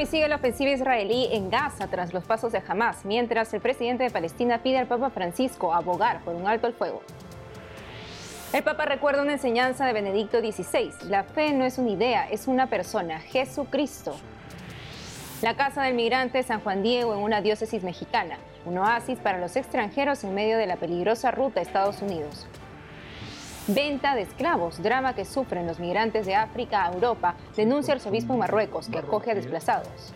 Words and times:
Hoy 0.00 0.06
sigue 0.06 0.28
la 0.28 0.36
ofensiva 0.36 0.70
israelí 0.70 1.28
en 1.30 1.50
Gaza 1.50 1.86
tras 1.88 2.14
los 2.14 2.24
pasos 2.24 2.52
de 2.52 2.62
Hamas, 2.66 3.04
mientras 3.04 3.52
el 3.52 3.60
presidente 3.60 4.02
de 4.02 4.10
Palestina 4.10 4.62
pide 4.62 4.78
al 4.78 4.86
Papa 4.86 5.10
Francisco 5.10 5.74
abogar 5.74 6.22
por 6.22 6.34
un 6.34 6.46
alto 6.46 6.66
al 6.66 6.72
fuego. 6.72 7.02
El 8.54 8.62
Papa 8.62 8.86
recuerda 8.86 9.20
una 9.20 9.34
enseñanza 9.34 9.84
de 9.84 9.92
Benedicto 9.92 10.40
XVI. 10.40 11.10
La 11.10 11.24
fe 11.24 11.52
no 11.52 11.66
es 11.66 11.76
una 11.76 11.90
idea, 11.90 12.26
es 12.30 12.48
una 12.48 12.68
persona, 12.68 13.20
Jesucristo. 13.20 14.16
La 15.42 15.54
Casa 15.54 15.82
del 15.82 15.92
Migrante 15.92 16.42
San 16.44 16.62
Juan 16.62 16.82
Diego 16.82 17.12
en 17.12 17.20
una 17.20 17.42
diócesis 17.42 17.82
mexicana, 17.82 18.38
un 18.64 18.78
oasis 18.78 19.18
para 19.18 19.36
los 19.36 19.54
extranjeros 19.54 20.24
en 20.24 20.32
medio 20.32 20.56
de 20.56 20.66
la 20.66 20.76
peligrosa 20.76 21.30
ruta 21.30 21.60
a 21.60 21.62
Estados 21.62 22.00
Unidos. 22.00 22.46
Venta 23.74 24.16
de 24.16 24.22
esclavos, 24.22 24.82
drama 24.82 25.14
que 25.14 25.24
sufren 25.24 25.64
los 25.64 25.78
migrantes 25.78 26.26
de 26.26 26.34
África 26.34 26.84
a 26.84 26.92
Europa, 26.92 27.36
denuncia 27.56 27.94
el 27.94 28.00
obispo 28.04 28.32
en 28.32 28.40
Marruecos, 28.40 28.88
que 28.88 28.98
acoge 28.98 29.30
a 29.30 29.34
desplazados. 29.36 30.12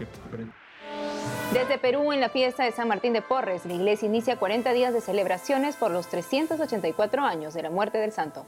Desde 1.52 1.78
Perú, 1.78 2.12
en 2.12 2.20
la 2.20 2.30
fiesta 2.30 2.64
de 2.64 2.72
San 2.72 2.88
Martín 2.88 3.12
de 3.12 3.22
Porres, 3.22 3.64
la 3.64 3.74
iglesia 3.74 4.06
inicia 4.06 4.38
40 4.38 4.72
días 4.72 4.92
de 4.92 5.00
celebraciones 5.00 5.77
por 5.77 5.92
los 5.92 6.08
384 6.08 7.22
años 7.22 7.54
de 7.54 7.62
la 7.62 7.70
muerte 7.70 7.98
del 7.98 8.10
santo. 8.10 8.44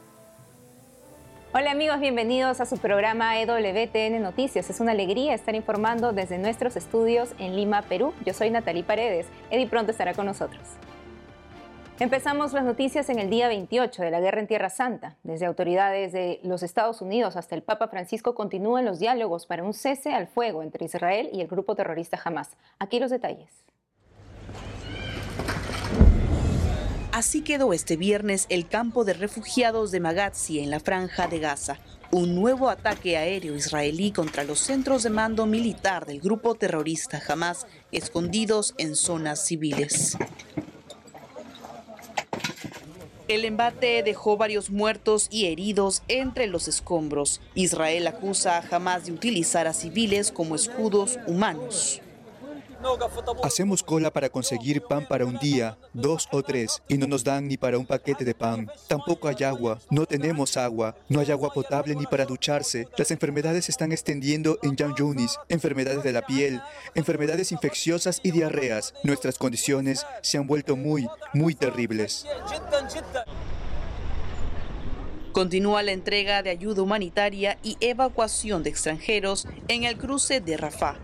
Hola 1.53 1.71
amigos, 1.71 2.01
bienvenidos 2.01 2.59
a 2.59 2.65
su 2.65 2.77
programa 2.77 3.39
EWTN 3.39 4.21
Noticias. 4.21 4.69
Es 4.69 4.81
una 4.81 4.91
alegría 4.91 5.33
estar 5.33 5.55
informando 5.55 6.11
desde 6.11 6.37
nuestros 6.37 6.75
estudios 6.75 7.29
en 7.39 7.55
Lima, 7.55 7.81
Perú. 7.83 8.13
Yo 8.25 8.33
soy 8.33 8.49
Natalie 8.49 8.83
Paredes. 8.83 9.27
Eddie 9.51 9.67
pronto 9.67 9.91
estará 9.91 10.13
con 10.13 10.25
nosotros. 10.25 10.63
Empezamos 11.99 12.53
las 12.53 12.63
noticias 12.63 13.09
en 13.09 13.17
el 13.17 13.31
día 13.31 13.47
28 13.47 14.03
de 14.03 14.11
la 14.11 14.19
guerra 14.19 14.39
en 14.39 14.45
Tierra 14.45 14.69
Santa. 14.69 15.17
Desde 15.23 15.47
autoridades 15.47 16.13
de 16.13 16.39
los 16.43 16.61
Estados 16.61 17.01
Unidos 17.01 17.35
hasta 17.35 17.55
el 17.55 17.63
Papa 17.63 17.87
Francisco 17.87 18.35
continúan 18.35 18.85
los 18.85 18.99
diálogos 18.99 19.47
para 19.47 19.63
un 19.63 19.73
cese 19.73 20.13
al 20.13 20.27
fuego 20.27 20.61
entre 20.61 20.85
Israel 20.85 21.27
y 21.33 21.41
el 21.41 21.47
grupo 21.47 21.73
terrorista 21.73 22.21
Hamas. 22.23 22.51
Aquí 22.77 22.99
los 22.99 23.09
detalles. 23.09 23.49
Así 27.11 27.41
quedó 27.41 27.73
este 27.73 27.97
viernes 27.97 28.45
el 28.49 28.67
campo 28.67 29.03
de 29.03 29.13
refugiados 29.13 29.89
de 29.89 29.99
Magazzi 29.99 30.59
en 30.59 30.69
la 30.69 30.79
franja 30.79 31.27
de 31.27 31.39
Gaza. 31.39 31.79
Un 32.11 32.35
nuevo 32.35 32.69
ataque 32.69 33.17
aéreo 33.17 33.55
israelí 33.55 34.11
contra 34.11 34.43
los 34.43 34.59
centros 34.59 35.01
de 35.01 35.09
mando 35.09 35.47
militar 35.47 36.05
del 36.05 36.21
grupo 36.21 36.53
terrorista 36.53 37.19
Hamas, 37.27 37.65
escondidos 37.91 38.75
en 38.77 38.95
zonas 38.95 39.43
civiles. 39.43 40.15
El 43.27 43.43
embate 43.43 44.01
dejó 44.03 44.37
varios 44.37 44.69
muertos 44.69 45.27
y 45.29 45.47
heridos 45.47 46.01
entre 46.07 46.47
los 46.47 46.69
escombros. 46.69 47.41
Israel 47.55 48.07
acusa 48.07 48.57
a 48.57 48.63
Hamas 48.75 49.05
de 49.05 49.11
utilizar 49.11 49.67
a 49.67 49.73
civiles 49.73 50.31
como 50.31 50.55
escudos 50.55 51.19
humanos. 51.27 52.01
Hacemos 53.43 53.83
cola 53.83 54.11
para 54.11 54.29
conseguir 54.29 54.81
pan 54.81 55.07
para 55.07 55.25
un 55.25 55.37
día, 55.39 55.77
dos 55.93 56.27
o 56.31 56.43
tres, 56.43 56.81
y 56.87 56.97
no 56.97 57.07
nos 57.07 57.23
dan 57.23 57.47
ni 57.47 57.57
para 57.57 57.77
un 57.77 57.85
paquete 57.85 58.25
de 58.25 58.35
pan. 58.35 58.69
Tampoco 58.87 59.27
hay 59.27 59.43
agua, 59.43 59.79
no 59.89 60.05
tenemos 60.05 60.57
agua, 60.57 60.95
no 61.09 61.19
hay 61.19 61.31
agua 61.31 61.51
potable 61.53 61.95
ni 61.95 62.05
para 62.05 62.25
ducharse. 62.25 62.87
Las 62.97 63.11
enfermedades 63.11 63.65
se 63.65 63.71
están 63.71 63.91
extendiendo 63.91 64.59
en 64.61 64.75
Yunis, 64.75 65.37
enfermedades 65.49 66.03
de 66.03 66.13
la 66.13 66.25
piel, 66.25 66.61
enfermedades 66.95 67.51
infecciosas 67.51 68.19
y 68.23 68.31
diarreas. 68.31 68.93
Nuestras 69.03 69.37
condiciones 69.37 70.05
se 70.21 70.37
han 70.37 70.47
vuelto 70.47 70.75
muy, 70.75 71.07
muy 71.33 71.55
terribles. 71.55 72.25
Continúa 75.31 75.83
la 75.83 75.91
entrega 75.91 76.41
de 76.41 76.49
ayuda 76.49 76.81
humanitaria 76.81 77.59
y 77.61 77.77
evacuación 77.79 78.63
de 78.63 78.71
extranjeros 78.71 79.47
en 79.67 79.83
el 79.83 79.97
cruce 79.97 80.41
de 80.41 80.57
Rafah 80.57 80.97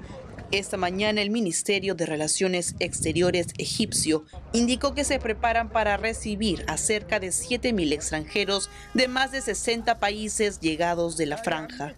esta 0.52 0.78
mañana 0.78 1.22
el 1.22 1.30
Ministerio 1.30 1.96
de 1.96 2.06
Relaciones 2.06 2.76
Exteriores 2.80 3.48
egipcio 3.58 4.26
indicó 4.52 4.94
que 4.94 5.04
se 5.04 5.20
preparan 5.20 5.70
para 5.70 5.98
recibir 5.98 6.64
a 6.68 6.78
cerca 6.78 7.20
de 7.20 7.30
7.000 7.30 7.94
extranjeros 7.94 8.70
de 8.94 9.08
más 9.08 9.32
de 9.32 9.42
60 9.42 10.00
países 10.00 10.60
llegados 10.60 11.18
de 11.18 11.26
la 11.26 11.38
franja. 11.38 11.96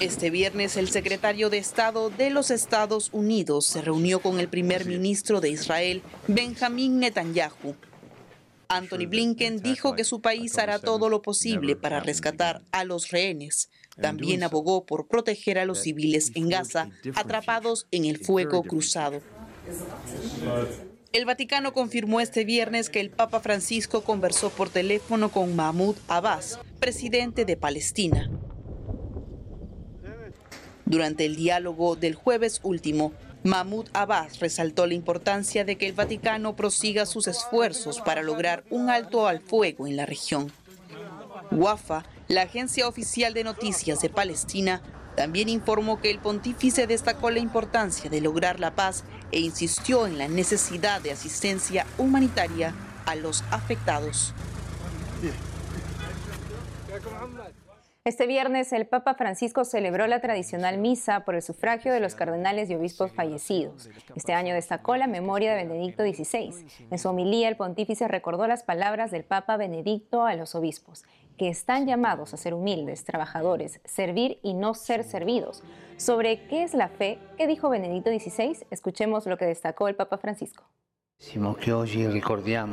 Este 0.00 0.30
viernes 0.30 0.76
el 0.76 0.90
secretario 0.90 1.50
de 1.50 1.58
Estado 1.58 2.10
de 2.10 2.30
los 2.30 2.50
Estados 2.50 3.10
Unidos 3.12 3.66
se 3.66 3.82
reunió 3.82 4.20
con 4.20 4.40
el 4.40 4.48
primer 4.48 4.86
ministro 4.86 5.40
de 5.40 5.50
Israel, 5.50 6.02
Benjamín 6.28 6.98
Netanyahu. 6.98 7.74
Anthony 8.68 9.06
Blinken 9.06 9.60
dijo 9.60 9.94
que 9.94 10.04
su 10.04 10.22
país 10.22 10.56
hará 10.58 10.78
todo 10.78 11.10
lo 11.10 11.20
posible 11.20 11.76
para 11.76 12.00
rescatar 12.00 12.62
a 12.72 12.84
los 12.84 13.10
rehenes. 13.10 13.68
También 14.00 14.42
abogó 14.42 14.84
por 14.86 15.06
proteger 15.06 15.58
a 15.58 15.64
los 15.64 15.80
civiles 15.80 16.32
en 16.34 16.48
Gaza 16.48 16.88
atrapados 17.14 17.86
en 17.90 18.04
el 18.04 18.18
fuego 18.18 18.62
cruzado. 18.62 19.20
El 21.12 21.26
Vaticano 21.26 21.74
confirmó 21.74 22.20
este 22.20 22.44
viernes 22.44 22.88
que 22.88 23.00
el 23.00 23.10
Papa 23.10 23.40
Francisco 23.40 24.02
conversó 24.02 24.48
por 24.48 24.70
teléfono 24.70 25.30
con 25.30 25.54
Mahmoud 25.54 25.96
Abbas, 26.08 26.58
presidente 26.80 27.44
de 27.44 27.56
Palestina. 27.58 28.30
Durante 30.86 31.26
el 31.26 31.36
diálogo 31.36 31.96
del 31.96 32.14
jueves 32.14 32.60
último, 32.62 33.12
Mahmoud 33.44 33.88
Abbas 33.92 34.38
resaltó 34.40 34.86
la 34.86 34.94
importancia 34.94 35.64
de 35.64 35.76
que 35.76 35.86
el 35.86 35.94
Vaticano 35.94 36.54
prosiga 36.54 37.06
sus 37.06 37.26
esfuerzos 37.26 38.00
para 38.00 38.22
lograr 38.22 38.64
un 38.70 38.88
alto 38.88 39.26
al 39.26 39.40
fuego 39.40 39.86
en 39.86 39.96
la 39.96 40.06
región. 40.06 40.52
Wafa 41.50 42.04
la 42.28 42.42
agencia 42.42 42.88
oficial 42.88 43.34
de 43.34 43.44
noticias 43.44 44.00
de 44.00 44.08
Palestina 44.08 44.80
también 45.16 45.48
informó 45.48 46.00
que 46.00 46.10
el 46.10 46.18
pontífice 46.18 46.86
destacó 46.86 47.30
la 47.30 47.38
importancia 47.38 48.08
de 48.08 48.20
lograr 48.20 48.60
la 48.60 48.74
paz 48.74 49.04
e 49.30 49.40
insistió 49.40 50.06
en 50.06 50.18
la 50.18 50.28
necesidad 50.28 51.00
de 51.00 51.12
asistencia 51.12 51.86
humanitaria 51.98 52.74
a 53.04 53.14
los 53.14 53.44
afectados. 53.50 54.32
Este 58.04 58.26
viernes 58.26 58.72
el 58.72 58.88
Papa 58.88 59.14
Francisco 59.14 59.64
celebró 59.64 60.08
la 60.08 60.20
tradicional 60.20 60.76
misa 60.76 61.20
por 61.20 61.36
el 61.36 61.42
sufragio 61.42 61.92
de 61.92 62.00
los 62.00 62.16
cardenales 62.16 62.68
y 62.68 62.74
obispos 62.74 63.12
fallecidos. 63.12 63.90
Este 64.16 64.32
año 64.32 64.54
destacó 64.54 64.96
la 64.96 65.06
memoria 65.06 65.54
de 65.54 65.64
Benedicto 65.64 66.02
XVI. 66.02 66.66
En 66.90 66.98
su 66.98 67.08
homilía 67.08 67.48
el 67.48 67.56
pontífice 67.56 68.08
recordó 68.08 68.48
las 68.48 68.64
palabras 68.64 69.12
del 69.12 69.22
Papa 69.22 69.56
Benedicto 69.56 70.24
a 70.24 70.34
los 70.34 70.56
obispos 70.56 71.04
que 71.38 71.48
están 71.48 71.86
llamados 71.86 72.34
a 72.34 72.38
ser 72.38 72.54
humildes, 72.54 73.04
trabajadores, 73.04 73.80
servir 73.84 74.40
y 74.42 74.54
no 74.54 74.74
ser 74.74 75.04
servidos. 75.04 75.62
Sobre 75.96 76.48
qué 76.48 76.64
es 76.64 76.74
la 76.74 76.88
fe, 76.88 77.20
¿qué 77.36 77.46
dijo 77.46 77.68
Benedicto 77.68 78.10
XVI? 78.10 78.66
Escuchemos 78.72 79.26
lo 79.26 79.36
que 79.36 79.44
destacó 79.44 79.86
el 79.86 79.94
Papa 79.94 80.18
Francisco. 80.18 80.64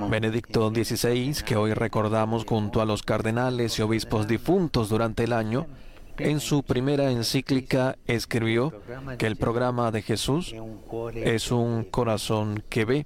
Benedicto 0.09 0.71
XVI, 0.73 1.43
que 1.45 1.55
hoy 1.55 1.73
recordamos 1.73 2.45
junto 2.45 2.81
a 2.81 2.85
los 2.85 3.03
cardenales 3.03 3.77
y 3.77 3.81
obispos 3.83 4.27
difuntos 4.27 4.89
durante 4.89 5.23
el 5.23 5.33
año, 5.33 5.67
en 6.17 6.39
su 6.39 6.63
primera 6.63 7.11
encíclica 7.11 7.97
escribió 8.07 8.73
que 9.17 9.27
el 9.27 9.35
programa 9.35 9.91
de 9.91 10.01
Jesús 10.01 10.53
es 11.13 11.51
un 11.51 11.83
corazón 11.85 12.63
que 12.69 12.85
ve 12.85 13.05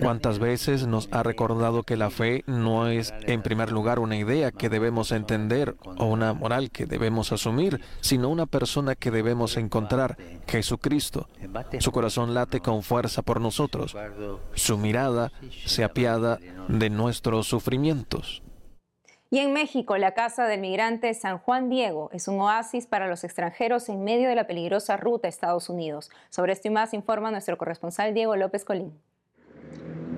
¿Cuántas 0.00 0.38
veces 0.38 0.86
nos 0.86 1.08
ha 1.10 1.22
recordado 1.22 1.82
que 1.82 1.96
la 1.96 2.10
fe 2.10 2.44
no 2.46 2.88
es 2.88 3.12
en 3.22 3.42
primer 3.42 3.72
lugar 3.72 3.98
una 3.98 4.16
idea 4.16 4.50
que 4.52 4.68
debemos 4.68 5.12
entender 5.12 5.74
o 5.98 6.06
una 6.06 6.32
moral 6.32 6.70
que 6.70 6.86
debemos 6.86 7.32
asumir, 7.32 7.80
sino 8.00 8.28
una 8.28 8.46
persona 8.46 8.94
que 8.94 9.10
debemos 9.10 9.56
encontrar, 9.56 10.16
Jesucristo? 10.46 11.28
Su 11.80 11.92
corazón 11.92 12.34
late 12.34 12.60
con 12.60 12.82
fuerza 12.82 13.22
por 13.22 13.40
nosotros. 13.40 13.96
Su 14.54 14.78
mirada 14.78 15.32
se 15.66 15.84
apiada 15.84 16.38
de 16.68 16.90
nuestros 16.90 17.46
sufrimientos. 17.46 18.42
Y 19.32 19.38
en 19.38 19.52
México, 19.52 19.96
la 19.96 20.12
Casa 20.12 20.48
del 20.48 20.60
Migrante 20.60 21.14
San 21.14 21.38
Juan 21.38 21.70
Diego 21.70 22.10
es 22.12 22.26
un 22.26 22.40
oasis 22.40 22.88
para 22.88 23.06
los 23.06 23.22
extranjeros 23.22 23.88
en 23.88 24.02
medio 24.02 24.28
de 24.28 24.34
la 24.34 24.48
peligrosa 24.48 24.96
ruta 24.96 25.28
a 25.28 25.30
Estados 25.30 25.68
Unidos. 25.68 26.10
Sobre 26.30 26.52
esto 26.52 26.66
y 26.66 26.72
más 26.72 26.94
informa 26.94 27.30
nuestro 27.30 27.56
corresponsal 27.56 28.12
Diego 28.12 28.34
López 28.34 28.64
Colín. 28.64 28.92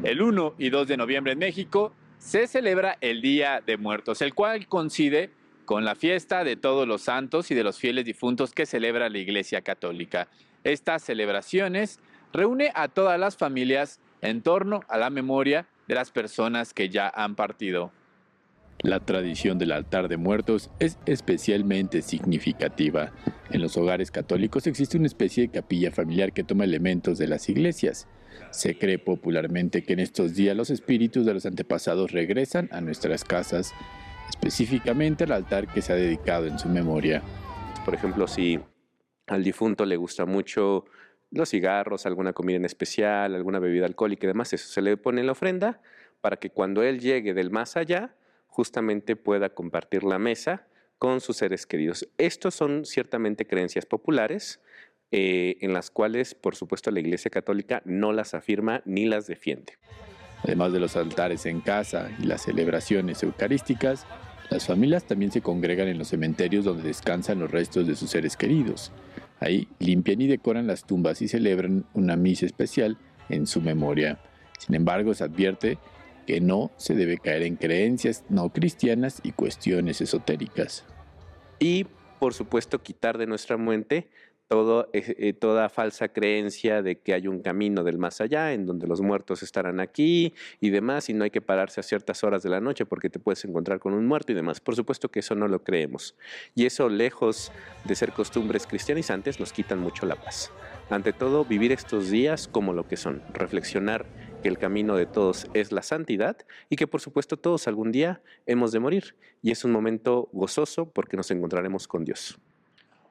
El 0.03 0.23
1 0.23 0.55
y 0.57 0.71
2 0.71 0.89
de 0.89 0.97
noviembre 0.97 1.35
en 1.35 1.41
México 1.41 1.93
se 2.17 2.47
celebra 2.47 2.97
el 3.03 3.21
Día 3.21 3.61
de 3.61 3.77
Muertos, 3.77 4.23
el 4.23 4.33
cual 4.33 4.67
coincide 4.67 5.29
con 5.67 5.85
la 5.85 5.95
fiesta 5.95 6.43
de 6.43 6.57
todos 6.57 6.89
los 6.89 7.03
santos 7.03 7.51
y 7.51 7.55
de 7.55 7.65
los 7.65 7.79
fieles 7.79 8.07
difuntos 8.07 8.53
que 8.53 8.65
celebra 8.65 9.11
la 9.11 9.19
Iglesia 9.19 9.61
Católica. 9.61 10.29
Estas 10.65 11.03
celebraciones 11.03 12.01
reúne 12.33 12.73
a 12.75 12.89
todas 12.89 13.21
las 13.21 13.37
familias 13.37 14.01
en 14.23 14.41
torno 14.41 14.81
a 14.89 14.97
la 14.97 15.11
memoria 15.11 15.67
de 15.87 15.97
las 15.97 16.11
personas 16.11 16.73
que 16.73 16.89
ya 16.89 17.13
han 17.15 17.35
partido. 17.35 17.93
La 18.83 18.99
tradición 18.99 19.59
del 19.59 19.71
altar 19.71 20.09
de 20.09 20.17
muertos 20.17 20.69
es 20.81 20.99
especialmente 21.07 22.03
significativa. 22.03 23.13
En 23.51 23.63
los 23.63 23.77
hogares 23.77 24.11
católicos 24.11 24.67
existe 24.67 24.99
una 24.99 25.07
especie 25.07 25.45
de 25.45 25.53
capilla 25.53 25.93
familiar 25.93 26.33
que 26.33 26.43
toma 26.43 26.65
elementos 26.65 27.17
de 27.17 27.29
las 27.29 27.49
iglesias. 27.49 28.09
Se 28.51 28.77
cree 28.77 28.99
popularmente 28.99 29.85
que 29.85 29.93
en 29.93 30.01
estos 30.01 30.35
días 30.35 30.57
los 30.57 30.69
espíritus 30.71 31.25
de 31.25 31.33
los 31.33 31.47
antepasados 31.47 32.11
regresan 32.11 32.69
a 32.73 32.81
nuestras 32.81 33.23
casas, 33.23 33.73
específicamente 34.29 35.25
al 35.25 35.33
altar 35.33 35.69
que 35.69 35.81
se 35.81 35.93
ha 35.93 35.97
dedicado 35.97 36.47
en 36.47 36.59
su 36.59 36.69
memoria. 36.69 37.23
Por 37.85 37.95
ejemplo, 37.95 38.27
si 38.27 38.59
al 39.29 39.45
difunto 39.45 39.85
le 39.85 39.97
gusta 39.97 40.27
mucho 40.27 40.87
los 41.31 41.51
cigarros, 41.51 42.05
alguna 42.05 42.33
comida 42.33 42.57
en 42.57 42.65
especial, 42.65 43.37
alguna 43.37 43.61
bebida 43.61 43.87
alcohólica 43.87 44.27
y 44.27 44.29
demás, 44.29 44.53
eso 44.53 44.67
se 44.69 44.83
le 44.83 44.97
pone 44.97 45.21
en 45.21 45.27
la 45.27 45.33
ofrenda 45.33 45.81
para 46.21 46.37
que 46.37 46.51
cuando 46.51 46.83
él 46.83 46.99
llegue 46.99 47.33
del 47.33 47.51
más 47.51 47.77
allá, 47.77 48.17
justamente 48.53 49.17
pueda 49.17 49.49
compartir 49.49 50.05
la 50.05 50.19
mesa 50.19 50.67
con 50.99 51.23
sus 51.23 51.39
seres 51.39 51.67
queridos. 51.67 52.07
Estos 52.19 52.55
son 52.55 52.85
ciertamente 52.85 53.47
creencias 53.47 53.87
populares 53.87 54.61
eh, 55.11 55.57
en 55.63 55.73
las 55.73 55.91
cuales, 55.91 56.35
por 56.35 56.55
supuesto, 56.55 56.91
la 56.91 57.01
Iglesia 57.01 57.31
Católica 57.31 57.81
no 57.87 58.13
las 58.13 58.35
afirma 58.35 58.83
ni 58.85 59.07
las 59.07 59.27
defiende. 59.27 59.79
Además 60.45 60.73
de 60.73 60.81
los 60.81 60.97
altares 60.97 61.47
en 61.47 61.61
casa 61.61 62.11
y 62.21 62.27
las 62.27 62.43
celebraciones 62.43 63.23
eucarísticas, 63.23 64.07
las 64.51 64.67
familias 64.67 65.05
también 65.05 65.33
se 65.33 65.41
congregan 65.41 65.89
en 65.89 65.97
los 65.97 66.09
cementerios 66.09 66.67
donde 66.67 66.83
descansan 66.83 67.39
los 67.39 67.51
restos 67.51 67.87
de 67.87 67.97
sus 67.97 68.11
seres 68.11 68.37
queridos. 68.37 68.93
Ahí 69.41 69.67
limpian 69.79 70.21
y 70.21 70.27
decoran 70.27 70.67
las 70.67 70.85
tumbas 70.85 71.23
y 71.23 71.29
celebran 71.29 71.87
una 71.95 72.17
misa 72.17 72.45
especial 72.45 72.99
en 73.31 73.47
su 73.47 73.63
memoria. 73.63 74.19
Sin 74.59 74.75
embargo, 74.75 75.15
se 75.15 75.25
advierte 75.25 75.79
que 76.27 76.41
no 76.41 76.71
se 76.77 76.95
debe 76.95 77.19
caer 77.19 77.43
en 77.43 77.57
creencias 77.57 78.25
no 78.29 78.51
cristianas 78.53 79.21
y 79.23 79.33
cuestiones 79.33 80.01
esotéricas. 80.01 80.85
Y, 81.59 81.87
por 82.19 82.35
supuesto, 82.35 82.83
quitar 82.83 83.19
de 83.19 83.27
nuestra 83.27 83.57
mente 83.57 84.09
eh, 84.93 85.33
toda 85.33 85.71
falsa 85.71 86.09
creencia 86.09 86.83
de 86.83 86.99
que 86.99 87.15
hay 87.15 87.27
un 87.27 87.41
camino 87.41 87.85
del 87.85 87.97
más 87.97 88.21
allá, 88.21 88.53
en 88.53 88.67
donde 88.67 88.87
los 88.87 89.01
muertos 89.01 89.43
estarán 89.43 89.81
aquí 89.81 90.35
y 90.61 90.69
demás, 90.69 91.09
y 91.09 91.15
no 91.15 91.25
hay 91.25 91.31
que 91.31 91.41
pararse 91.41 91.81
a 91.81 91.83
ciertas 91.83 92.23
horas 92.23 92.43
de 92.43 92.51
la 92.51 92.61
noche 92.61 92.85
porque 92.85 93.09
te 93.09 93.19
puedes 93.19 93.45
encontrar 93.47 93.79
con 93.79 93.95
un 93.95 94.07
muerto 94.07 94.33
y 94.33 94.35
demás. 94.35 94.61
Por 94.61 94.77
supuesto 94.77 95.11
que 95.11 95.21
eso 95.21 95.35
no 95.35 95.49
lo 95.49 95.65
creemos. 95.65 96.17
Y 96.55 96.67
eso, 96.67 96.91
lejos 96.91 97.51
de 97.85 97.95
ser 97.95 98.13
costumbres 98.13 98.67
cristianizantes, 98.67 99.41
nos 99.41 99.53
quitan 99.55 99.79
mucho 99.79 100.05
la 100.05 100.17
paz. 100.17 100.53
Ante 100.93 101.15
todo, 101.15 101.47
vivir 101.47 101.73
estos 101.73 102.11
días 102.11 102.47
como 102.47 102.75
lo 102.75 102.87
que 102.87 102.99
son, 102.99 103.23
reflexionar 103.33 104.05
que 104.43 104.49
el 104.51 104.59
camino 104.59 104.95
de 104.95 105.07
todos 105.07 105.47
es 105.55 105.73
la 105.73 105.81
santidad 105.81 106.37
y 106.69 106.77
que 106.77 106.87
por 106.87 107.01
supuesto 107.01 107.39
todos 107.39 107.67
algún 107.67 107.93
día 107.93 108.21
hemos 108.45 108.73
de 108.73 108.79
morir. 108.79 109.17
Y 109.41 109.53
es 109.53 109.65
un 109.65 109.73
momento 109.73 110.29
gozoso 110.33 110.91
porque 110.91 111.17
nos 111.17 111.31
encontraremos 111.31 111.89
con 111.89 112.05
Dios. 112.05 112.39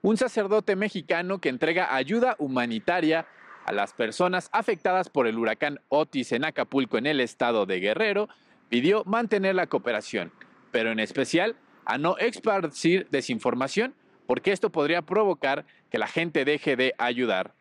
Un 0.04 0.16
sacerdote 0.16 0.75
mexicano 0.75 1.42
que 1.42 1.50
entrega 1.50 1.95
ayuda 1.95 2.36
humanitaria 2.38 3.25
a 3.66 3.72
las 3.72 3.94
personas 3.94 4.51
afectadas 4.54 5.10
por 5.10 5.25
el 5.25 5.39
huracán 5.39 5.80
Otis 5.89 6.34
en 6.34 6.45
Acapulco 6.45 7.00
en 7.00 7.07
el 7.07 7.19
estado 7.19 7.66
de 7.66 7.80
Guerrero 7.80 8.30
pidió 8.69 9.04
mantener 9.06 9.56
la 9.56 9.66
cooperación, 9.66 10.31
pero 10.72 10.92
en 10.92 11.00
especial 11.00 11.56
a 11.86 11.98
no 11.98 12.16
esparcir 12.19 13.07
desinformación 13.10 13.95
porque 14.27 14.51
esto 14.51 14.72
podría 14.72 15.01
provocar 15.01 15.66
que 15.89 15.98
la 15.98 16.06
gente 16.06 16.45
deje 16.45 16.75
de 16.75 16.94
ayudar. 17.00 17.56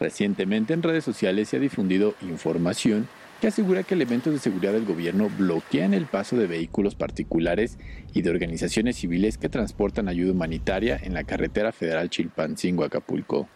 Recientemente 0.00 0.74
en 0.74 0.82
redes 0.82 1.04
sociales 1.04 1.48
se 1.48 1.56
ha 1.56 1.60
difundido 1.60 2.14
información 2.22 3.08
que 3.40 3.48
asegura 3.48 3.82
que 3.82 3.94
elementos 3.94 4.32
de 4.32 4.38
seguridad 4.38 4.72
del 4.72 4.86
gobierno 4.86 5.28
bloquean 5.38 5.94
el 5.94 6.06
paso 6.06 6.36
de 6.36 6.46
vehículos 6.46 6.94
particulares 6.94 7.78
y 8.12 8.22
de 8.22 8.30
organizaciones 8.30 8.96
civiles 8.96 9.38
que 9.38 9.48
transportan 9.48 10.08
ayuda 10.08 10.32
humanitaria 10.32 10.98
en 11.02 11.14
la 11.14 11.24
carretera 11.24 11.72
federal 11.72 12.10
Chilpancingo-Acapulco. 12.10 13.48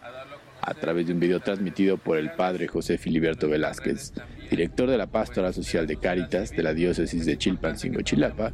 A 0.61 0.75
través 0.75 1.06
de 1.06 1.14
un 1.14 1.20
video 1.20 1.40
transmitido 1.40 1.96
por 1.96 2.19
el 2.19 2.32
padre 2.32 2.67
José 2.67 2.99
Filiberto 2.99 3.49
Velázquez, 3.49 4.12
director 4.50 4.91
de 4.91 4.99
la 4.99 5.06
Pastoral 5.06 5.55
Social 5.55 5.87
de 5.87 5.96
Cáritas 5.96 6.50
de 6.50 6.62
la 6.62 6.75
diócesis 6.75 7.25
de 7.25 7.38
Chilpancingo-Chilapa, 7.38 8.52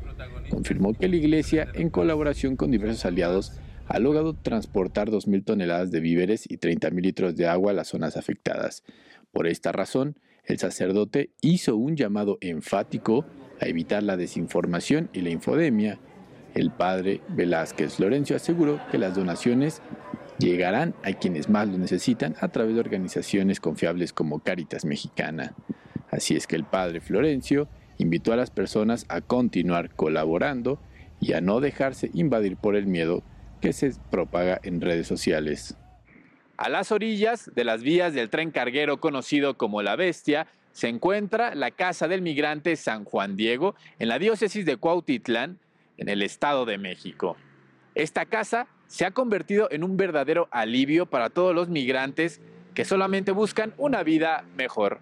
confirmó 0.50 0.92
que 0.92 1.08
la 1.08 1.16
iglesia, 1.16 1.66
en 1.74 1.90
colaboración 1.90 2.56
con 2.56 2.70
diversos 2.70 3.06
aliados, 3.06 3.52
ha 3.86 3.98
logrado 3.98 4.34
transportar 4.34 5.10
2.000 5.10 5.44
toneladas 5.44 5.90
de 5.90 6.00
víveres 6.00 6.50
y 6.50 6.58
30.000 6.58 7.00
litros 7.00 7.36
de 7.36 7.46
agua 7.46 7.72
a 7.72 7.74
las 7.74 7.88
zonas 7.88 8.16
afectadas. 8.16 8.82
Por 9.32 9.46
esta 9.46 9.72
razón, 9.72 10.18
el 10.44 10.58
sacerdote 10.58 11.30
hizo 11.40 11.76
un 11.76 11.96
llamado 11.96 12.38
enfático 12.40 13.24
a 13.60 13.66
evitar 13.66 14.02
la 14.02 14.16
desinformación 14.16 15.10
y 15.12 15.20
la 15.20 15.30
infodemia. 15.30 15.98
El 16.54 16.70
padre 16.70 17.20
Velázquez 17.28 17.98
Lorenzo 17.98 18.36
aseguró 18.36 18.80
que 18.90 18.98
las 18.98 19.16
donaciones 19.16 19.82
llegarán 20.38 20.94
a 21.02 21.12
quienes 21.12 21.48
más 21.48 21.68
lo 21.68 21.78
necesitan 21.78 22.34
a 22.40 22.48
través 22.48 22.74
de 22.74 22.80
organizaciones 22.80 23.60
confiables 23.60 24.12
como 24.12 24.40
Caritas 24.40 24.84
Mexicana. 24.84 25.54
Así 26.10 26.36
es 26.36 26.46
que 26.46 26.56
el 26.56 26.64
padre 26.64 27.00
Florencio 27.00 27.68
invitó 27.98 28.32
a 28.32 28.36
las 28.36 28.50
personas 28.50 29.06
a 29.08 29.20
continuar 29.20 29.94
colaborando 29.94 30.80
y 31.20 31.32
a 31.32 31.40
no 31.40 31.60
dejarse 31.60 32.10
invadir 32.12 32.56
por 32.56 32.76
el 32.76 32.86
miedo 32.86 33.22
que 33.64 33.72
se 33.72 33.94
propaga 34.10 34.60
en 34.62 34.82
redes 34.82 35.06
sociales. 35.06 35.74
A 36.58 36.68
las 36.68 36.92
orillas 36.92 37.50
de 37.54 37.64
las 37.64 37.82
vías 37.82 38.12
del 38.12 38.28
tren 38.28 38.50
carguero 38.50 39.00
conocido 39.00 39.56
como 39.56 39.80
La 39.80 39.96
Bestia, 39.96 40.46
se 40.72 40.88
encuentra 40.88 41.54
la 41.54 41.70
Casa 41.70 42.06
del 42.06 42.20
Migrante 42.20 42.76
San 42.76 43.04
Juan 43.04 43.36
Diego 43.38 43.74
en 43.98 44.08
la 44.08 44.18
diócesis 44.18 44.66
de 44.66 44.76
Cuautitlán, 44.76 45.58
en 45.96 46.10
el 46.10 46.20
Estado 46.20 46.66
de 46.66 46.76
México. 46.76 47.38
Esta 47.94 48.26
casa 48.26 48.66
se 48.86 49.06
ha 49.06 49.12
convertido 49.12 49.68
en 49.70 49.82
un 49.82 49.96
verdadero 49.96 50.46
alivio 50.50 51.06
para 51.06 51.30
todos 51.30 51.54
los 51.54 51.70
migrantes 51.70 52.42
que 52.74 52.84
solamente 52.84 53.32
buscan 53.32 53.72
una 53.78 54.02
vida 54.02 54.44
mejor. 54.58 55.00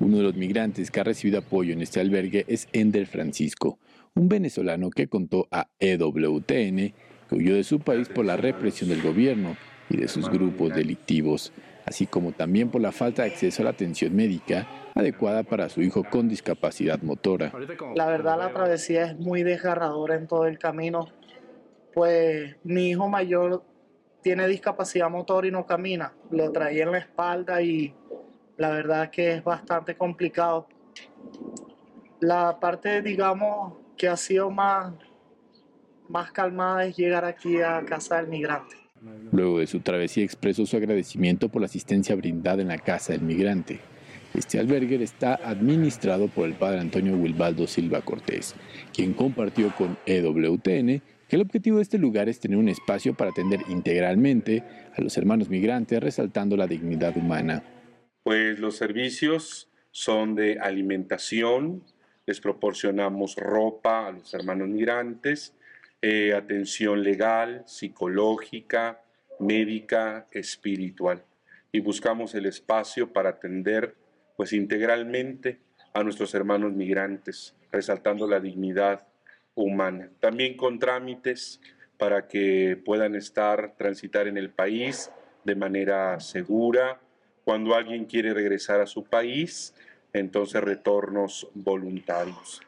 Uno 0.00 0.16
de 0.16 0.24
los 0.24 0.34
migrantes 0.34 0.90
que 0.90 0.98
ha 0.98 1.04
recibido 1.04 1.38
apoyo 1.38 1.72
en 1.72 1.80
este 1.80 2.00
albergue 2.00 2.44
es 2.48 2.66
Ender 2.72 3.06
Francisco, 3.06 3.78
un 4.14 4.28
venezolano 4.28 4.90
que 4.90 5.06
contó 5.06 5.46
a 5.52 5.68
EWTN 5.78 6.92
que 7.28 7.36
huyó 7.36 7.54
de 7.54 7.64
su 7.64 7.80
país 7.80 8.08
por 8.08 8.24
la 8.24 8.36
represión 8.36 8.90
del 8.90 9.02
gobierno 9.02 9.56
y 9.88 9.96
de 9.98 10.08
sus 10.08 10.28
grupos 10.28 10.74
delictivos, 10.74 11.52
así 11.86 12.06
como 12.06 12.32
también 12.32 12.70
por 12.70 12.80
la 12.80 12.92
falta 12.92 13.22
de 13.22 13.30
acceso 13.30 13.62
a 13.62 13.64
la 13.64 13.70
atención 13.70 14.14
médica 14.14 14.66
adecuada 14.94 15.42
para 15.42 15.68
su 15.68 15.82
hijo 15.82 16.04
con 16.04 16.28
discapacidad 16.28 17.02
motora. 17.02 17.52
La 17.94 18.06
verdad 18.06 18.38
la 18.38 18.52
travesía 18.52 19.06
es 19.06 19.18
muy 19.18 19.42
desgarradora 19.42 20.14
en 20.14 20.26
todo 20.26 20.46
el 20.46 20.58
camino, 20.58 21.08
pues 21.92 22.56
mi 22.64 22.90
hijo 22.90 23.08
mayor 23.08 23.64
tiene 24.22 24.48
discapacidad 24.48 25.10
motora 25.10 25.46
y 25.46 25.50
no 25.50 25.66
camina, 25.66 26.14
lo 26.30 26.50
traía 26.50 26.84
en 26.84 26.92
la 26.92 26.98
espalda 26.98 27.60
y 27.60 27.94
la 28.56 28.70
verdad 28.70 29.10
que 29.10 29.32
es 29.32 29.44
bastante 29.44 29.96
complicado. 29.96 30.66
La 32.20 32.58
parte, 32.58 33.02
digamos, 33.02 33.74
que 33.96 34.08
ha 34.08 34.16
sido 34.16 34.50
más, 34.50 34.94
más 36.08 36.32
calmada 36.32 36.84
es 36.84 36.96
llegar 36.96 37.24
aquí 37.24 37.60
a 37.60 37.82
casa 37.84 38.16
del 38.16 38.28
migrante. 38.28 38.76
Luego 39.32 39.58
de 39.58 39.66
su 39.66 39.80
travesía 39.80 40.24
expresó 40.24 40.64
su 40.66 40.76
agradecimiento 40.76 41.48
por 41.48 41.60
la 41.60 41.66
asistencia 41.66 42.14
brindada 42.14 42.62
en 42.62 42.68
la 42.68 42.78
casa 42.78 43.12
del 43.12 43.22
migrante. 43.22 43.80
Este 44.34 44.58
albergue 44.58 45.00
está 45.02 45.34
administrado 45.34 46.28
por 46.28 46.46
el 46.46 46.54
padre 46.54 46.80
Antonio 46.80 47.14
Wilbaldo 47.14 47.66
Silva 47.66 48.00
Cortés, 48.00 48.54
quien 48.92 49.12
compartió 49.12 49.72
con 49.76 49.96
EWTN 50.06 51.02
que 51.28 51.36
el 51.36 51.42
objetivo 51.42 51.76
de 51.76 51.84
este 51.84 51.98
lugar 51.98 52.28
es 52.28 52.40
tener 52.40 52.58
un 52.58 52.68
espacio 52.68 53.14
para 53.14 53.30
atender 53.30 53.60
integralmente 53.68 54.64
a 54.96 55.00
los 55.00 55.16
hermanos 55.16 55.48
migrantes, 55.48 56.02
resaltando 56.02 56.56
la 56.56 56.66
dignidad 56.66 57.16
humana. 57.16 57.62
Pues 58.24 58.58
los 58.58 58.76
servicios 58.76 59.70
son 59.90 60.34
de 60.34 60.58
alimentación, 60.58 61.84
les 62.26 62.40
proporcionamos 62.40 63.36
ropa 63.36 64.08
a 64.08 64.12
los 64.12 64.34
hermanos 64.34 64.68
migrantes, 64.68 65.54
eh, 66.06 66.34
atención 66.34 67.02
legal, 67.02 67.62
psicológica, 67.64 69.00
médica, 69.40 70.26
espiritual. 70.32 71.24
Y 71.72 71.80
buscamos 71.80 72.34
el 72.34 72.44
espacio 72.44 73.10
para 73.10 73.30
atender 73.30 73.94
pues 74.36 74.52
integralmente 74.52 75.60
a 75.94 76.02
nuestros 76.02 76.34
hermanos 76.34 76.74
migrantes, 76.74 77.56
resaltando 77.72 78.28
la 78.28 78.38
dignidad 78.38 79.06
humana. 79.54 80.10
También 80.20 80.58
con 80.58 80.78
trámites 80.78 81.62
para 81.96 82.28
que 82.28 82.78
puedan 82.84 83.14
estar, 83.14 83.74
transitar 83.78 84.28
en 84.28 84.36
el 84.36 84.50
país 84.50 85.10
de 85.44 85.54
manera 85.54 86.20
segura. 86.20 87.00
Cuando 87.44 87.74
alguien 87.74 88.04
quiere 88.04 88.34
regresar 88.34 88.82
a 88.82 88.86
su 88.86 89.04
país, 89.04 89.74
entonces 90.12 90.62
retornos 90.62 91.48
voluntarios. 91.54 92.60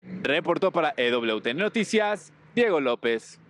Reportó 0.00 0.70
para 0.70 0.94
EWTN 0.96 1.56
Noticias 1.56 2.32
Diego 2.54 2.80
López. 2.80 3.40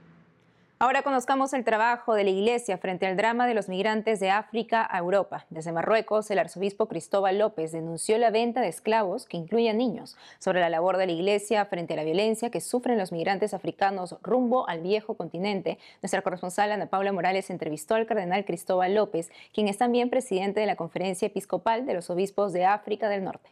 Ahora 0.79 1.03
conozcamos 1.03 1.53
el 1.53 1.63
trabajo 1.63 2.15
de 2.15 2.25
la 2.25 2.31
Iglesia 2.31 2.79
frente 2.79 3.07
al 3.07 3.17
drama 3.17 3.47
de 3.47 3.53
los 3.53 3.69
migrantes 3.69 4.19
de 4.19 4.31
África 4.31 4.87
a 4.91 4.99
Europa. 4.99 5.45
Desde 5.51 5.73
Marruecos, 5.73 6.31
el 6.31 6.39
arzobispo 6.39 6.89
Cristóbal 6.89 7.39
López 7.39 7.73
denunció 7.73 8.17
la 8.17 8.31
venta 8.31 8.63
de 8.63 8.69
esclavos, 8.69 9.27
que 9.27 9.37
incluye 9.37 9.69
a 9.69 9.75
niños, 9.75 10.17
sobre 10.39 10.61
la 10.61 10.71
labor 10.71 10.97
de 10.97 11.07
la 11.07 11.13
Iglesia 11.13 11.67
frente 11.67 11.93
a 11.93 11.97
la 11.97 12.05
violencia 12.05 12.51
que 12.51 12.63
sufren 12.63 12.99
los 12.99 13.13
migrantes 13.13 13.53
africanos 13.53 14.17
rumbo 14.23 14.69
al 14.69 14.81
viejo 14.81 15.17
continente. 15.17 15.79
Nuestra 16.03 16.23
corresponsal 16.23 16.73
Ana 16.73 16.87
Paula 16.87 17.13
Morales 17.13 17.51
entrevistó 17.51 17.95
al 17.95 18.07
cardenal 18.07 18.47
Cristóbal 18.47 18.95
López, 18.95 19.31
quien 19.53 19.69
es 19.69 19.77
también 19.77 20.09
presidente 20.09 20.61
de 20.61 20.67
la 20.67 20.77
Conferencia 20.77 21.27
Episcopal 21.27 21.85
de 21.85 21.95
los 21.95 22.09
Obispos 22.09 22.55
de 22.55 22.65
África 22.65 23.09
del 23.11 23.25
Norte. 23.25 23.51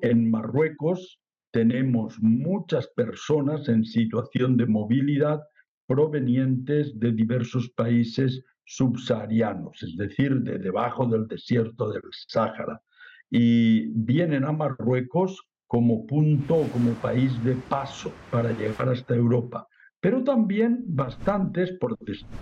En 0.00 0.30
Marruecos 0.30 1.18
tenemos 1.58 2.16
muchas 2.20 2.86
personas 2.86 3.68
en 3.68 3.84
situación 3.84 4.56
de 4.56 4.66
movilidad 4.66 5.42
provenientes 5.88 6.96
de 7.00 7.10
diversos 7.10 7.68
países 7.70 8.44
subsaharianos, 8.64 9.82
es 9.82 9.96
decir, 9.96 10.40
de 10.42 10.60
debajo 10.60 11.04
del 11.06 11.26
desierto 11.26 11.90
del 11.90 12.02
Sáhara, 12.28 12.80
y 13.28 13.88
vienen 13.88 14.44
a 14.44 14.52
Marruecos 14.52 15.48
como 15.66 16.06
punto 16.06 16.54
o 16.54 16.70
como 16.70 17.00
país 17.00 17.42
de 17.42 17.56
paso 17.56 18.20
para 18.30 18.52
llegar 18.52 18.88
hasta 18.90 19.16
Europa. 19.16 19.66
Pero 19.98 20.22
también 20.22 20.84
bastantes, 20.86 21.72
por 21.80 21.96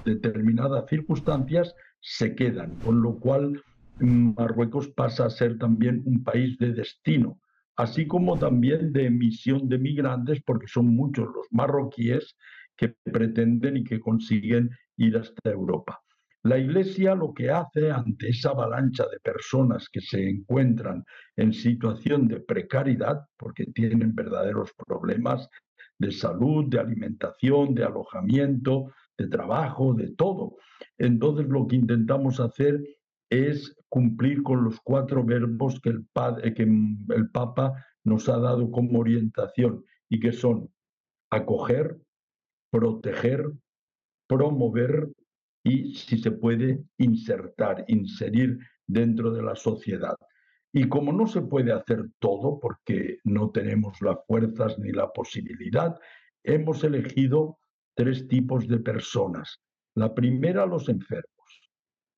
determinadas 0.05 0.85
circunstancias, 0.91 1.75
se 2.01 2.35
quedan, 2.35 2.77
con 2.81 3.01
lo 3.01 3.19
cual 3.19 3.63
mm, 4.01 4.35
Marruecos 4.37 4.89
pasa 4.89 5.25
a 5.25 5.31
ser 5.31 5.57
también 5.57 6.03
un 6.05 6.23
país 6.23 6.59
de 6.59 6.75
destino, 6.75 7.41
así 7.77 8.07
como 8.07 8.39
también 8.39 8.93
de 8.93 9.07
emisión 9.07 9.69
de 9.69 9.79
migrantes, 9.79 10.43
porque 10.45 10.67
son 10.67 10.95
muchos 10.95 11.27
los 11.27 11.47
marroquíes 11.51 12.37
que 12.77 12.95
pretenden 13.05 13.79
y 13.79 13.85
que 13.85 14.01
consiguen 14.01 14.71
ir 14.97 15.17
hasta 15.17 15.51
Europa. 15.51 16.01
La 16.43 16.59
Iglesia 16.59 17.15
lo 17.15 17.35
que 17.35 17.51
hace 17.51 17.91
ante 17.91 18.29
esa 18.29 18.51
avalancha 18.51 19.05
de 19.11 19.19
personas 19.19 19.89
que 19.89 20.01
se 20.01 20.29
encuentran 20.29 21.05
en 21.35 21.53
situación 21.53 22.29
de 22.29 22.39
precariedad, 22.39 23.27
porque 23.37 23.67
tienen 23.67 24.15
verdaderos 24.15 24.73
problemas 24.87 25.49
de 25.99 26.13
salud, 26.13 26.67
de 26.69 26.79
alimentación, 26.79 27.75
de 27.75 27.85
alojamiento, 27.85 28.93
de 29.19 29.27
trabajo, 29.27 29.95
de 29.95 30.13
todo. 30.15 30.57
Entonces 30.99 31.49
lo 31.49 31.67
que 31.67 31.77
intentamos 31.77 32.39
hacer 32.39 32.81
es 33.31 33.77
cumplir 33.89 34.43
con 34.43 34.65
los 34.65 34.81
cuatro 34.81 35.25
verbos 35.25 35.81
que 35.81 35.91
el, 35.91 36.55
que 36.55 36.63
el 36.63 37.31
Papa 37.31 37.85
nos 38.05 38.29
ha 38.29 38.39
dado 38.39 38.71
como 38.71 39.01
orientación 39.01 39.85
y 40.09 40.21
que 40.21 40.33
son 40.33 40.71
acoger, 41.31 41.99
proteger, 42.71 43.51
promover 44.29 45.09
y, 45.65 45.95
si 45.95 46.19
se 46.19 46.31
puede, 46.31 46.85
insertar, 46.99 47.85
inserir 47.89 48.59
dentro 48.87 49.33
de 49.33 49.43
la 49.43 49.57
sociedad. 49.57 50.17
Y 50.73 50.89
como 50.89 51.13
no 51.13 51.27
se 51.27 51.43
puede 51.43 51.73
hacer 51.73 52.05
todo 52.19 52.61
porque 52.61 53.19
no 53.25 53.51
tenemos 53.51 54.01
las 54.03 54.19
fuerzas 54.27 54.79
ni 54.79 54.93
la 54.93 55.11
posibilidad, 55.13 55.99
hemos 56.45 56.85
elegido 56.85 57.59
tres 57.95 58.29
tipos 58.29 58.69
de 58.69 58.79
personas. 58.79 59.61
La 59.95 60.15
primera, 60.15 60.67
los 60.67 60.89
enfermos. 60.89 61.36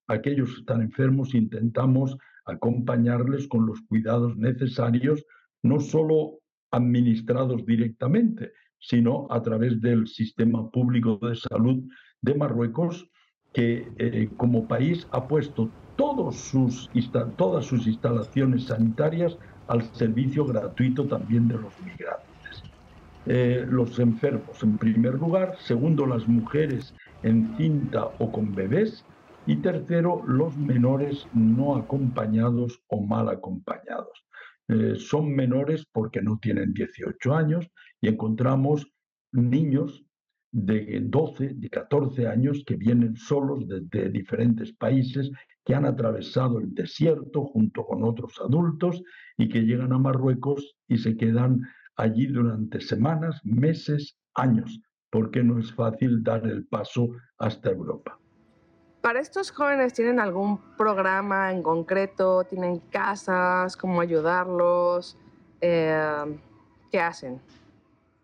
Aquellos 0.08 0.54
que 0.54 0.60
están 0.60 0.82
enfermos 0.82 1.34
intentamos 1.34 2.16
acompañarles 2.46 3.46
con 3.46 3.66
los 3.66 3.80
cuidados 3.82 4.36
necesarios, 4.36 5.24
no 5.62 5.80
solo 5.80 6.40
administrados 6.70 7.64
directamente, 7.64 8.52
sino 8.78 9.26
a 9.30 9.42
través 9.42 9.80
del 9.80 10.06
sistema 10.06 10.70
público 10.70 11.18
de 11.22 11.36
salud 11.36 11.84
de 12.22 12.34
Marruecos 12.34 13.08
que 13.52 13.88
eh, 13.98 14.28
como 14.36 14.66
país 14.66 15.06
ha 15.10 15.26
puesto 15.26 15.70
todas 15.96 16.36
sus 16.36 16.88
instalaciones 16.94 18.64
sanitarias 18.64 19.36
al 19.66 19.82
servicio 19.94 20.44
gratuito 20.44 21.06
también 21.06 21.48
de 21.48 21.54
los 21.54 21.72
migrantes. 21.80 22.62
Eh, 23.26 23.66
los 23.68 23.98
enfermos, 23.98 24.62
en 24.62 24.78
primer 24.78 25.14
lugar. 25.14 25.56
Segundo, 25.58 26.06
las 26.06 26.26
mujeres 26.26 26.94
en 27.22 27.54
cinta 27.56 28.06
o 28.18 28.30
con 28.32 28.54
bebés. 28.54 29.04
Y 29.48 29.56
tercero, 29.62 30.22
los 30.26 30.58
menores 30.58 31.26
no 31.32 31.74
acompañados 31.74 32.82
o 32.88 33.00
mal 33.00 33.30
acompañados. 33.30 34.26
Eh, 34.68 34.96
son 34.96 35.34
menores 35.34 35.86
porque 35.90 36.20
no 36.20 36.38
tienen 36.38 36.74
18 36.74 37.34
años 37.34 37.66
y 38.02 38.08
encontramos 38.08 38.92
niños 39.32 40.04
de 40.52 41.00
12, 41.02 41.54
de 41.54 41.70
14 41.70 42.26
años 42.26 42.62
que 42.66 42.76
vienen 42.76 43.16
solos 43.16 43.66
desde 43.66 44.10
diferentes 44.10 44.74
países, 44.74 45.30
que 45.64 45.74
han 45.74 45.86
atravesado 45.86 46.58
el 46.58 46.74
desierto 46.74 47.46
junto 47.46 47.86
con 47.86 48.04
otros 48.04 48.38
adultos 48.44 49.02
y 49.38 49.48
que 49.48 49.62
llegan 49.62 49.94
a 49.94 49.98
Marruecos 49.98 50.76
y 50.88 50.98
se 50.98 51.16
quedan 51.16 51.62
allí 51.96 52.26
durante 52.26 52.82
semanas, 52.82 53.40
meses, 53.44 54.18
años, 54.34 54.78
porque 55.08 55.42
no 55.42 55.58
es 55.58 55.72
fácil 55.72 56.22
dar 56.22 56.46
el 56.46 56.66
paso 56.66 57.08
hasta 57.38 57.70
Europa. 57.70 58.18
Para 59.00 59.20
estos 59.20 59.50
jóvenes, 59.50 59.94
¿tienen 59.94 60.18
algún 60.18 60.58
programa 60.76 61.52
en 61.52 61.62
concreto? 61.62 62.44
¿Tienen 62.44 62.80
casas? 62.90 63.76
¿Cómo 63.76 64.00
ayudarlos? 64.00 65.16
Eh, 65.60 66.38
¿Qué 66.90 67.00
hacen? 67.00 67.40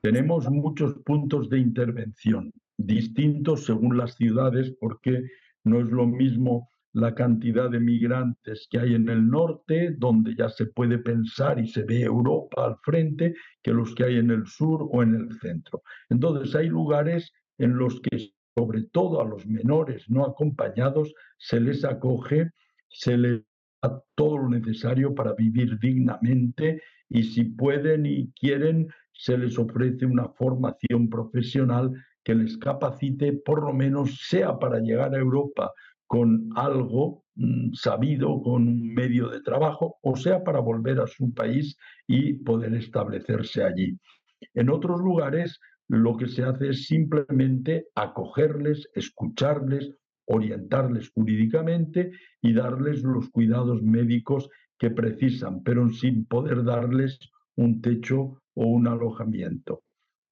Tenemos 0.03 0.51
muchos 0.51 0.95
puntos 1.05 1.49
de 1.49 1.59
intervención, 1.59 2.53
distintos 2.77 3.65
según 3.65 3.97
las 3.97 4.17
ciudades, 4.17 4.75
porque 4.81 5.23
no 5.63 5.81
es 5.81 5.87
lo 5.87 6.07
mismo 6.07 6.69
la 6.93 7.15
cantidad 7.15 7.71
de 7.71 7.81
migrantes 7.81 8.69
que 8.71 8.79
hay 8.79 8.95
en 8.95 9.09
el 9.09 9.29
norte, 9.29 9.95
donde 9.99 10.35
ya 10.35 10.49
se 10.49 10.67
puede 10.67 10.99
pensar 10.99 11.59
y 11.59 11.69
se 11.69 11.85
ve 11.85 12.03
Europa 12.03 12.67
al 12.67 12.77
frente, 12.83 13.35
que 13.63 13.73
los 13.73 13.95
que 13.95 14.05
hay 14.05 14.19
en 14.19 14.31
el 14.31 14.47
sur 14.47 14.89
o 14.93 15.03
en 15.03 15.15
el 15.15 15.39
centro. 15.41 15.83
Entonces 16.09 16.55
hay 16.55 16.69
lugares 16.69 17.33
en 17.59 17.77
los 17.77 18.01
que 18.01 18.34
sobre 18.57 18.83
todo 18.85 19.21
a 19.21 19.25
los 19.25 19.47
menores 19.47 20.09
no 20.09 20.25
acompañados 20.25 21.13
se 21.39 21.61
les 21.61 21.85
acoge, 21.85 22.51
se 22.89 23.17
les 23.17 23.43
da 23.83 24.03
todo 24.15 24.39
lo 24.39 24.49
necesario 24.49 25.15
para 25.15 25.35
vivir 25.35 25.79
dignamente 25.79 26.81
y 27.09 27.25
si 27.25 27.45
pueden 27.45 28.07
y 28.07 28.31
quieren 28.33 28.89
se 29.13 29.37
les 29.37 29.59
ofrece 29.59 30.07
una 30.07 30.29
formación 30.29 31.09
profesional 31.09 31.93
que 32.25 32.35
les 32.35 32.57
capacite, 32.57 33.33
por 33.33 33.63
lo 33.63 33.73
menos 33.73 34.19
sea 34.29 34.59
para 34.59 34.81
llegar 34.81 35.15
a 35.15 35.19
Europa 35.19 35.73
con 36.07 36.49
algo 36.57 37.25
mm, 37.35 37.73
sabido, 37.75 38.41
con 38.43 38.69
un 38.69 38.95
medio 38.95 39.29
de 39.29 39.41
trabajo, 39.41 39.99
o 40.03 40.17
sea 40.17 40.43
para 40.43 40.61
volver 40.61 41.01
a 41.01 41.07
su 41.07 41.33
país 41.35 41.77
y 42.07 42.35
poder 42.35 42.75
establecerse 42.75 43.65
allí. 43.65 43.99
En 44.55 44.71
otros 44.71 45.01
lugares 45.01 45.61
lo 45.89 46.17
que 46.17 46.29
se 46.29 46.43
hace 46.43 46.71
es 46.71 46.87
simplemente 46.87 47.89
acogerles, 47.95 48.89
escucharles, 48.95 49.93
orientarles 50.27 51.11
jurídicamente 51.11 52.13
y 52.41 52.55
darles 52.55 53.03
los 53.03 53.29
cuidados 53.31 53.83
médicos 53.83 54.49
que 54.79 54.91
precisan, 54.91 55.63
pero 55.63 55.89
sin 55.91 56.25
poder 56.27 56.65
darles 56.65 57.19
un 57.57 57.81
techo 57.81 58.43
o 58.55 58.67
un 58.67 58.87
alojamiento. 58.87 59.83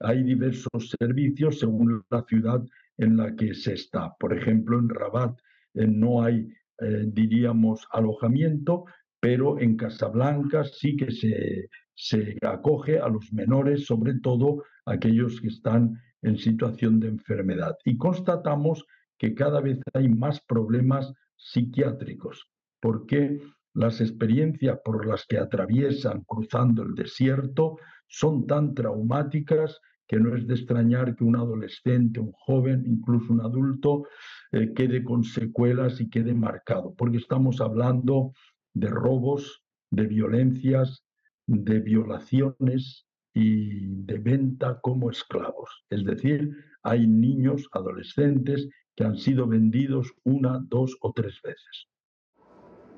Hay 0.00 0.23
diversos 0.23 0.94
servicios 0.99 1.61
según 1.61 2.02
la 2.11 2.25
ciudad 2.25 2.62
en 2.99 3.16
la 3.16 3.35
que 3.37 3.54
se 3.54 3.75
está. 3.75 4.14
Por 4.18 4.37
ejemplo, 4.37 4.78
en 4.78 4.88
Rabat 4.88 5.38
eh, 5.75 5.87
no 5.87 6.23
hay, 6.23 6.49
eh, 6.80 7.04
diríamos, 7.06 7.87
alojamiento, 7.92 8.85
pero 9.21 9.61
en 9.61 9.76
Casablanca 9.76 10.64
sí 10.64 10.97
que 10.97 11.12
se, 11.12 11.68
se 11.94 12.37
acoge 12.42 12.99
a 12.99 13.08
los 13.08 13.32
menores, 13.32 13.87
sobre 13.87 14.14
todo 14.20 14.64
aquellos 14.87 15.40
que 15.40 15.49
están 15.49 16.00
en 16.22 16.37
situación 16.37 17.00
de 17.00 17.08
enfermedad. 17.08 17.76
Y 17.84 17.96
constatamos 17.96 18.84
que 19.18 19.34
cada 19.34 19.61
vez 19.61 19.78
hay 19.92 20.08
más 20.08 20.40
problemas 20.40 21.12
psiquiátricos, 21.37 22.49
porque 22.80 23.40
las 23.75 24.00
experiencias 24.00 24.78
por 24.84 25.06
las 25.06 25.26
que 25.26 25.38
atraviesan 25.38 26.22
cruzando 26.22 26.82
el 26.82 26.94
desierto 26.94 27.76
son 28.06 28.46
tan 28.46 28.75
traumáticas 28.75 29.80
que 30.06 30.18
no 30.18 30.37
es 30.37 30.46
de 30.46 30.54
extrañar 30.54 31.16
que 31.16 31.25
un 31.25 31.37
adolescente, 31.37 32.20
un 32.20 32.32
joven, 32.32 32.84
incluso 32.87 33.32
un 33.32 33.40
adulto, 33.40 34.06
eh, 34.50 34.72
quede 34.75 35.02
con 35.02 35.25
secuelas 35.25 36.00
y 36.00 36.11
quede 36.11 36.34
marcado, 36.34 36.94
porque 36.94 37.16
estamos 37.16 37.61
hablando 37.61 38.32
de 38.75 38.88
robos, 38.88 39.62
de 39.90 40.06
violencias, 40.06 41.02
de 41.46 41.80
violaciones 41.80 43.06
y 43.34 43.87
de 44.04 44.18
venta 44.18 44.80
como 44.80 45.11
esclavos. 45.11 45.84
Es 45.90 46.04
decir, 46.04 46.50
hay 46.82 47.06
niños, 47.06 47.68
adolescentes, 47.72 48.68
que 48.94 49.04
han 49.04 49.16
sido 49.16 49.46
vendidos 49.46 50.12
una, 50.25 50.61
dos 50.68 50.96
o 51.00 51.12
tres 51.12 51.40
veces. 51.42 51.88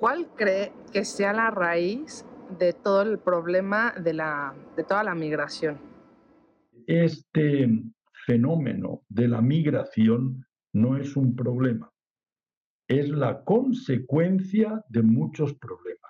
¿Cuál 0.01 0.29
cree 0.35 0.73
que 0.93 1.05
sea 1.05 1.33
la 1.33 1.51
raíz 1.51 2.27
de 2.59 2.73
todo 2.73 3.03
el 3.03 3.19
problema 3.19 3.93
de, 3.93 4.13
la, 4.13 4.55
de 4.77 4.85
toda 4.85 5.05
la 5.05 5.15
migración? 5.15 5.79
Este 6.87 7.69
fenómeno 8.27 9.03
de 9.09 9.29
la 9.29 9.41
migración 9.41 10.45
no 10.73 10.97
es 10.97 11.17
un 11.17 11.37
problema, 11.37 11.91
es 12.89 13.09
la 13.09 13.45
consecuencia 13.45 14.85
de 14.89 15.03
muchos 15.03 15.55
problemas. 15.55 16.04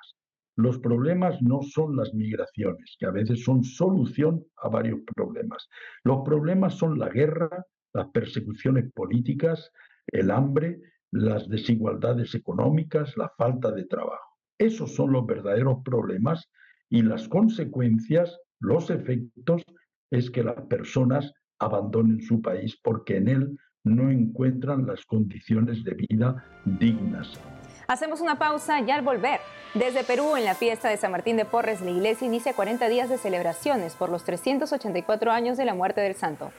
Los 0.56 0.78
problemas 0.78 1.42
no 1.42 1.62
son 1.62 1.96
las 1.96 2.14
migraciones, 2.14 2.96
que 2.99 3.06
a 3.06 3.11
veces 3.11 3.42
son 3.42 3.64
solución 3.64 4.44
a 4.56 4.68
varios 4.68 5.00
problemas. 5.14 5.68
Los 6.04 6.23
problemas 6.25 6.75
son 6.75 6.99
la 6.99 7.08
guerra, 7.08 7.66
las 7.92 8.08
persecuciones 8.08 8.92
políticas, 8.92 9.70
el 10.06 10.30
hambre, 10.30 10.80
las 11.11 11.49
desigualdades 11.49 12.34
económicas, 12.34 13.16
la 13.16 13.30
falta 13.37 13.70
de 13.73 13.84
trabajo. 13.87 14.38
Esos 14.58 14.94
son 14.94 15.12
los 15.12 15.26
verdaderos 15.26 15.78
problemas 15.84 16.49
y 16.88 17.02
las 17.02 17.28
consecuencias 17.28 18.38
Los 18.61 18.88
efectos 18.88 19.62
es 20.11 20.30
que 20.30 20.42
las 20.42 20.61
personas 20.62 21.32
abandonen 21.58 22.23
su 22.23 22.40
país 22.40 22.78
porque 22.82 23.16
en 23.16 23.28
él 23.28 23.58
no 23.84 24.11
encuentran 24.11 24.87
las 24.87 25.04
condiciones 25.04 25.84
de 25.84 25.94
vida 26.08 26.44
dignas. 26.64 27.38
Hacemos 27.86 28.20
una 28.20 28.38
pausa 28.38 28.80
y 28.80 28.90
al 28.90 29.02
volver. 29.02 29.40
Desde 29.74 30.04
Perú, 30.04 30.36
en 30.36 30.44
la 30.44 30.54
fiesta 30.54 30.88
de 30.88 30.96
San 30.96 31.12
Martín 31.12 31.36
de 31.36 31.44
Porres, 31.44 31.80
la 31.80 31.90
iglesia 31.90 32.26
inicia 32.26 32.54
40 32.54 32.88
días 32.88 33.08
de 33.08 33.18
celebraciones 33.18 33.94
por 33.94 34.08
los 34.08 34.24
384 34.24 35.32
años 35.32 35.56
de 35.56 35.64
la 35.64 35.74
muerte 35.74 36.00
del 36.00 36.14
santo. 36.14 36.52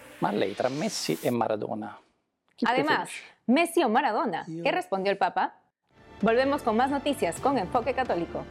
Messi 0.69 1.17
y 1.23 1.31
Maradona. 1.31 1.99
Además, 2.65 3.09
Messi 3.47 3.83
o 3.83 3.89
Maradona, 3.89 4.45
¿qué 4.63 4.71
respondió 4.71 5.11
el 5.11 5.17
Papa? 5.17 5.55
Volvemos 6.21 6.61
con 6.61 6.77
más 6.77 6.91
noticias 6.91 7.39
con 7.39 7.57
Enfoque 7.57 7.93
Católico. 7.93 8.45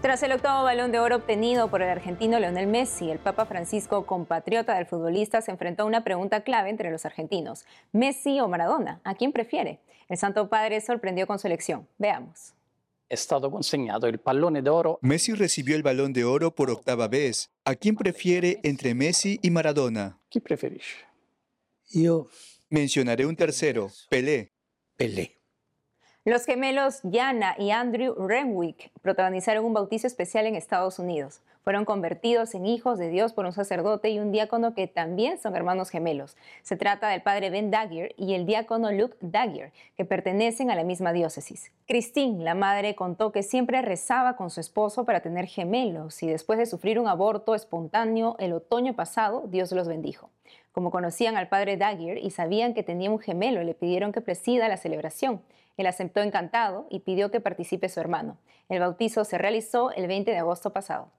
Tras 0.00 0.22
el 0.22 0.30
octavo 0.30 0.62
balón 0.62 0.92
de 0.92 1.00
oro 1.00 1.16
obtenido 1.16 1.68
por 1.68 1.82
el 1.82 1.88
argentino 1.88 2.38
Leonel 2.38 2.68
Messi, 2.68 3.10
el 3.10 3.18
Papa 3.18 3.46
Francisco, 3.46 4.06
compatriota 4.06 4.76
del 4.76 4.86
futbolista, 4.86 5.42
se 5.42 5.50
enfrentó 5.50 5.82
a 5.82 5.86
una 5.86 6.04
pregunta 6.04 6.42
clave 6.42 6.70
entre 6.70 6.92
los 6.92 7.04
argentinos. 7.04 7.64
¿Messi 7.90 8.38
o 8.38 8.46
Maradona? 8.46 9.00
¿A 9.02 9.16
quién 9.16 9.32
prefiere? 9.32 9.80
El 10.08 10.16
Santo 10.16 10.48
Padre 10.48 10.80
sorprendió 10.80 11.26
con 11.26 11.40
su 11.40 11.48
elección. 11.48 11.88
Veamos. 11.98 12.54
Estado 13.08 13.50
consegnado 13.50 14.06
el 14.06 14.18
balón 14.18 14.54
de 14.54 14.70
oro. 14.70 15.00
Messi 15.02 15.32
recibió 15.32 15.74
el 15.74 15.82
balón 15.82 16.12
de 16.12 16.24
oro 16.24 16.54
por 16.54 16.70
octava 16.70 17.08
vez. 17.08 17.50
¿A 17.64 17.74
quién 17.74 17.96
prefiere 17.96 18.60
entre 18.62 18.94
Messi 18.94 19.40
y 19.42 19.50
Maradona? 19.50 20.20
¿Qué 20.30 20.40
preferís? 20.40 20.84
Yo 21.90 22.28
mencionaré 22.70 23.26
un 23.26 23.34
tercero, 23.34 23.90
Pelé. 24.08 24.52
Pelé. 24.96 25.37
Los 26.24 26.44
gemelos 26.44 27.00
Yana 27.04 27.54
y 27.58 27.70
Andrew 27.70 28.14
Renwick 28.14 28.90
protagonizaron 29.00 29.64
un 29.64 29.72
bautizo 29.72 30.06
especial 30.06 30.46
en 30.46 30.56
Estados 30.56 30.98
Unidos. 30.98 31.40
Fueron 31.62 31.84
convertidos 31.84 32.54
en 32.54 32.66
hijos 32.66 32.98
de 32.98 33.08
Dios 33.08 33.32
por 33.32 33.46
un 33.46 33.52
sacerdote 33.52 34.10
y 34.10 34.18
un 34.18 34.32
diácono 34.32 34.74
que 34.74 34.88
también 34.88 35.38
son 35.38 35.54
hermanos 35.54 35.90
gemelos. 35.90 36.36
Se 36.62 36.76
trata 36.76 37.08
del 37.08 37.22
padre 37.22 37.50
Ben 37.50 37.70
Dagger 37.70 38.14
y 38.16 38.34
el 38.34 38.46
diácono 38.46 38.90
Luke 38.90 39.16
Dagger, 39.20 39.72
que 39.96 40.04
pertenecen 40.04 40.70
a 40.70 40.74
la 40.74 40.82
misma 40.82 41.12
diócesis. 41.12 41.72
Christine, 41.86 42.42
la 42.42 42.54
madre, 42.54 42.94
contó 42.94 43.32
que 43.32 43.42
siempre 43.42 43.80
rezaba 43.80 44.34
con 44.34 44.50
su 44.50 44.60
esposo 44.60 45.04
para 45.04 45.20
tener 45.20 45.46
gemelos 45.46 46.22
y 46.22 46.26
después 46.26 46.58
de 46.58 46.66
sufrir 46.66 46.98
un 46.98 47.06
aborto 47.06 47.54
espontáneo 47.54 48.34
el 48.38 48.54
otoño 48.54 48.96
pasado, 48.96 49.44
Dios 49.46 49.70
los 49.72 49.88
bendijo. 49.88 50.30
Como 50.72 50.90
conocían 50.90 51.36
al 51.36 51.48
padre 51.48 51.76
Dagger 51.76 52.18
y 52.18 52.30
sabían 52.30 52.74
que 52.74 52.82
tenía 52.82 53.10
un 53.10 53.18
gemelo, 53.18 53.62
le 53.62 53.74
pidieron 53.74 54.12
que 54.12 54.20
presida 54.20 54.68
la 54.68 54.76
celebración. 54.78 55.42
Él 55.78 55.86
aceptó 55.86 56.20
encantado 56.20 56.86
y 56.90 57.00
pidió 57.00 57.30
que 57.30 57.40
participe 57.40 57.88
su 57.88 58.00
hermano. 58.00 58.36
El 58.68 58.80
bautizo 58.80 59.24
se 59.24 59.38
realizó 59.38 59.92
el 59.92 60.06
20 60.08 60.30
de 60.30 60.38
agosto 60.38 60.74
pasado. 60.74 61.10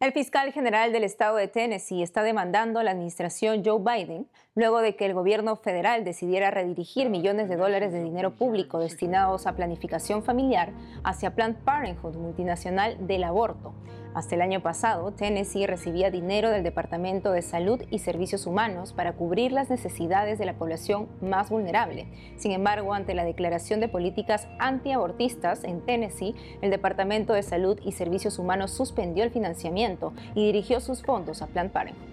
El 0.00 0.10
fiscal 0.10 0.52
general 0.52 0.90
del 0.90 1.04
estado 1.04 1.36
de 1.36 1.46
Tennessee 1.46 2.02
está 2.02 2.24
demandando 2.24 2.80
a 2.80 2.82
la 2.82 2.90
administración 2.90 3.62
Joe 3.64 3.78
Biden 3.78 4.26
luego 4.56 4.80
de 4.80 4.96
que 4.96 5.06
el 5.06 5.14
gobierno 5.14 5.54
federal 5.54 6.02
decidiera 6.02 6.50
redirigir 6.50 7.08
millones 7.08 7.48
de 7.48 7.54
dólares 7.54 7.92
de 7.92 8.02
dinero 8.02 8.32
público 8.34 8.80
destinados 8.80 9.46
a 9.46 9.54
planificación 9.54 10.24
familiar 10.24 10.72
hacia 11.04 11.36
Planned 11.36 11.58
Parenthood 11.64 12.16
multinacional 12.16 13.06
del 13.06 13.22
aborto. 13.22 13.74
Hasta 14.14 14.34
el 14.34 14.42
año 14.42 14.60
pasado, 14.60 15.10
Tennessee 15.12 15.66
recibía 15.66 16.10
dinero 16.10 16.50
del 16.50 16.62
Departamento 16.62 17.32
de 17.32 17.40
Salud 17.40 17.82
y 17.90 17.98
Servicios 17.98 18.46
Humanos 18.46 18.92
para 18.92 19.14
cubrir 19.14 19.52
las 19.52 19.70
necesidades 19.70 20.38
de 20.38 20.44
la 20.44 20.52
población 20.52 21.08
más 21.22 21.48
vulnerable. 21.48 22.08
Sin 22.36 22.52
embargo, 22.52 22.92
ante 22.92 23.14
la 23.14 23.24
declaración 23.24 23.80
de 23.80 23.88
políticas 23.88 24.48
antiabortistas 24.58 25.64
en 25.64 25.80
Tennessee, 25.80 26.34
el 26.60 26.70
Departamento 26.70 27.32
de 27.32 27.42
Salud 27.42 27.80
y 27.82 27.92
Servicios 27.92 28.38
Humanos 28.38 28.72
suspendió 28.72 29.24
el 29.24 29.30
financiamiento 29.30 30.12
y 30.34 30.44
dirigió 30.44 30.80
sus 30.80 31.02
fondos 31.02 31.40
a 31.40 31.46
Planned 31.46 31.72
Parenthood. 31.72 32.12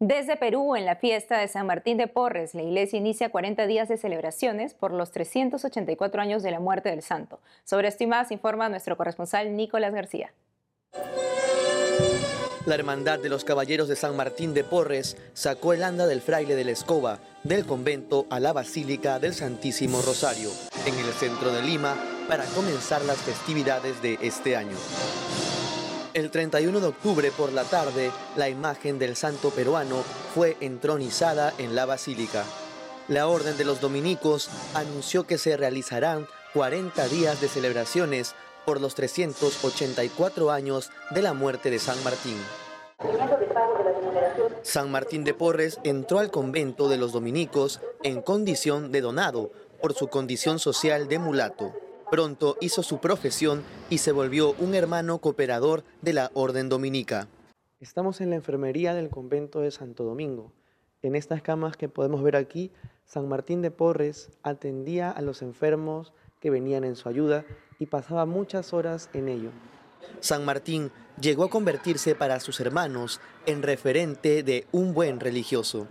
Desde 0.00 0.36
Perú, 0.36 0.74
en 0.74 0.86
la 0.86 0.96
fiesta 0.96 1.38
de 1.38 1.46
San 1.46 1.68
Martín 1.68 1.96
de 1.98 2.08
Porres, 2.08 2.52
la 2.54 2.62
iglesia 2.62 2.98
inicia 2.98 3.30
40 3.30 3.66
días 3.68 3.88
de 3.88 3.96
celebraciones 3.96 4.74
por 4.74 4.92
los 4.92 5.12
384 5.12 6.20
años 6.20 6.42
de 6.42 6.50
la 6.50 6.58
muerte 6.58 6.90
del 6.90 7.02
santo. 7.02 7.38
Sobre 7.62 7.86
esto 7.86 8.02
y 8.02 8.08
más 8.08 8.32
informa 8.32 8.68
nuestro 8.68 8.96
corresponsal 8.96 9.56
Nicolás 9.56 9.94
García. 9.94 10.32
La 12.66 12.76
Hermandad 12.76 13.18
de 13.18 13.28
los 13.28 13.44
Caballeros 13.44 13.88
de 13.88 13.96
San 13.96 14.16
Martín 14.16 14.54
de 14.54 14.64
Porres 14.64 15.18
sacó 15.34 15.74
el 15.74 15.82
anda 15.82 16.06
del 16.06 16.22
fraile 16.22 16.56
de 16.56 16.64
la 16.64 16.70
escoba 16.70 17.18
del 17.42 17.66
convento 17.66 18.26
a 18.30 18.40
la 18.40 18.54
Basílica 18.54 19.18
del 19.18 19.34
Santísimo 19.34 20.00
Rosario, 20.00 20.50
en 20.86 20.94
el 20.94 21.12
centro 21.12 21.52
de 21.52 21.60
Lima, 21.60 21.94
para 22.26 22.46
comenzar 22.46 23.02
las 23.04 23.18
festividades 23.18 24.00
de 24.00 24.18
este 24.22 24.56
año. 24.56 24.76
El 26.14 26.30
31 26.30 26.80
de 26.80 26.86
octubre 26.86 27.30
por 27.32 27.52
la 27.52 27.64
tarde, 27.64 28.10
la 28.36 28.48
imagen 28.48 28.98
del 28.98 29.14
santo 29.14 29.50
peruano 29.50 30.02
fue 30.34 30.56
entronizada 30.60 31.52
en 31.58 31.74
la 31.74 31.84
basílica. 31.84 32.44
La 33.08 33.26
Orden 33.26 33.58
de 33.58 33.66
los 33.66 33.82
Dominicos 33.82 34.48
anunció 34.72 35.26
que 35.26 35.36
se 35.36 35.58
realizarán 35.58 36.26
40 36.54 37.08
días 37.08 37.42
de 37.42 37.48
celebraciones 37.48 38.34
por 38.64 38.80
los 38.80 38.94
384 38.94 40.50
años 40.50 40.90
de 41.10 41.22
la 41.22 41.34
muerte 41.34 41.70
de 41.70 41.78
San 41.78 42.02
Martín. 42.04 42.36
San 44.62 44.90
Martín 44.90 45.24
de 45.24 45.34
Porres 45.34 45.78
entró 45.84 46.18
al 46.18 46.30
convento 46.30 46.88
de 46.88 46.96
los 46.96 47.12
dominicos 47.12 47.80
en 48.02 48.22
condición 48.22 48.92
de 48.92 49.00
donado 49.00 49.52
por 49.80 49.92
su 49.94 50.08
condición 50.08 50.58
social 50.58 51.08
de 51.08 51.18
mulato. 51.18 51.74
Pronto 52.10 52.56
hizo 52.60 52.82
su 52.82 52.98
profesión 52.98 53.62
y 53.90 53.98
se 53.98 54.12
volvió 54.12 54.54
un 54.58 54.74
hermano 54.74 55.18
cooperador 55.18 55.84
de 56.00 56.12
la 56.12 56.30
Orden 56.34 56.68
Dominica. 56.68 57.28
Estamos 57.80 58.20
en 58.20 58.30
la 58.30 58.36
enfermería 58.36 58.94
del 58.94 59.10
convento 59.10 59.60
de 59.60 59.70
Santo 59.70 60.04
Domingo. 60.04 60.52
En 61.02 61.14
estas 61.16 61.42
camas 61.42 61.76
que 61.76 61.88
podemos 61.88 62.22
ver 62.22 62.36
aquí, 62.36 62.72
San 63.04 63.28
Martín 63.28 63.60
de 63.60 63.70
Porres 63.70 64.30
atendía 64.42 65.10
a 65.10 65.20
los 65.20 65.42
enfermos 65.42 66.14
que 66.40 66.50
venían 66.50 66.84
en 66.84 66.96
su 66.96 67.08
ayuda 67.08 67.44
y 67.78 67.86
pasaba 67.86 68.26
muchas 68.26 68.72
horas 68.72 69.10
en 69.12 69.28
ello. 69.28 69.50
San 70.20 70.44
Martín 70.44 70.90
llegó 71.20 71.44
a 71.44 71.50
convertirse 71.50 72.14
para 72.14 72.40
sus 72.40 72.60
hermanos 72.60 73.20
en 73.46 73.62
referente 73.62 74.42
de 74.42 74.66
un 74.72 74.94
buen 74.94 75.20
religioso. 75.20 75.86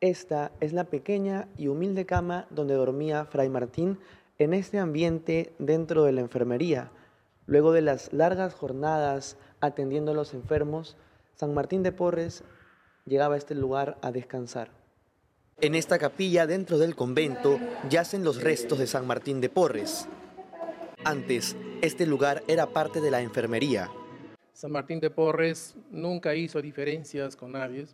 Esta 0.00 0.52
es 0.60 0.72
la 0.72 0.84
pequeña 0.84 1.48
y 1.56 1.68
humilde 1.68 2.06
cama 2.06 2.46
donde 2.50 2.74
dormía 2.74 3.24
Fray 3.24 3.48
Martín 3.48 3.98
en 4.38 4.52
este 4.52 4.78
ambiente 4.78 5.54
dentro 5.58 6.04
de 6.04 6.12
la 6.12 6.20
enfermería. 6.20 6.90
Luego 7.46 7.72
de 7.72 7.80
las 7.80 8.12
largas 8.12 8.54
jornadas 8.54 9.36
atendiendo 9.60 10.12
a 10.12 10.14
los 10.14 10.34
enfermos, 10.34 10.96
San 11.34 11.54
Martín 11.54 11.82
de 11.82 11.92
Porres 11.92 12.44
llegaba 13.06 13.36
a 13.36 13.38
este 13.38 13.54
lugar 13.54 13.98
a 14.02 14.12
descansar. 14.12 14.70
En 15.60 15.74
esta 15.74 15.98
capilla 15.98 16.46
dentro 16.46 16.76
del 16.76 16.94
convento 16.94 17.58
yacen 17.88 18.24
los 18.24 18.42
restos 18.42 18.78
de 18.78 18.86
San 18.86 19.06
Martín 19.06 19.40
de 19.40 19.48
Porres, 19.48 20.06
antes, 21.04 21.56
este 21.82 22.06
lugar 22.06 22.42
era 22.48 22.66
parte 22.66 23.00
de 23.00 23.10
la 23.10 23.20
enfermería. 23.20 23.90
San 24.52 24.72
Martín 24.72 25.00
de 25.00 25.10
Porres 25.10 25.74
nunca 25.90 26.34
hizo 26.34 26.62
diferencias 26.62 27.36
con 27.36 27.52
nadie, 27.52 27.86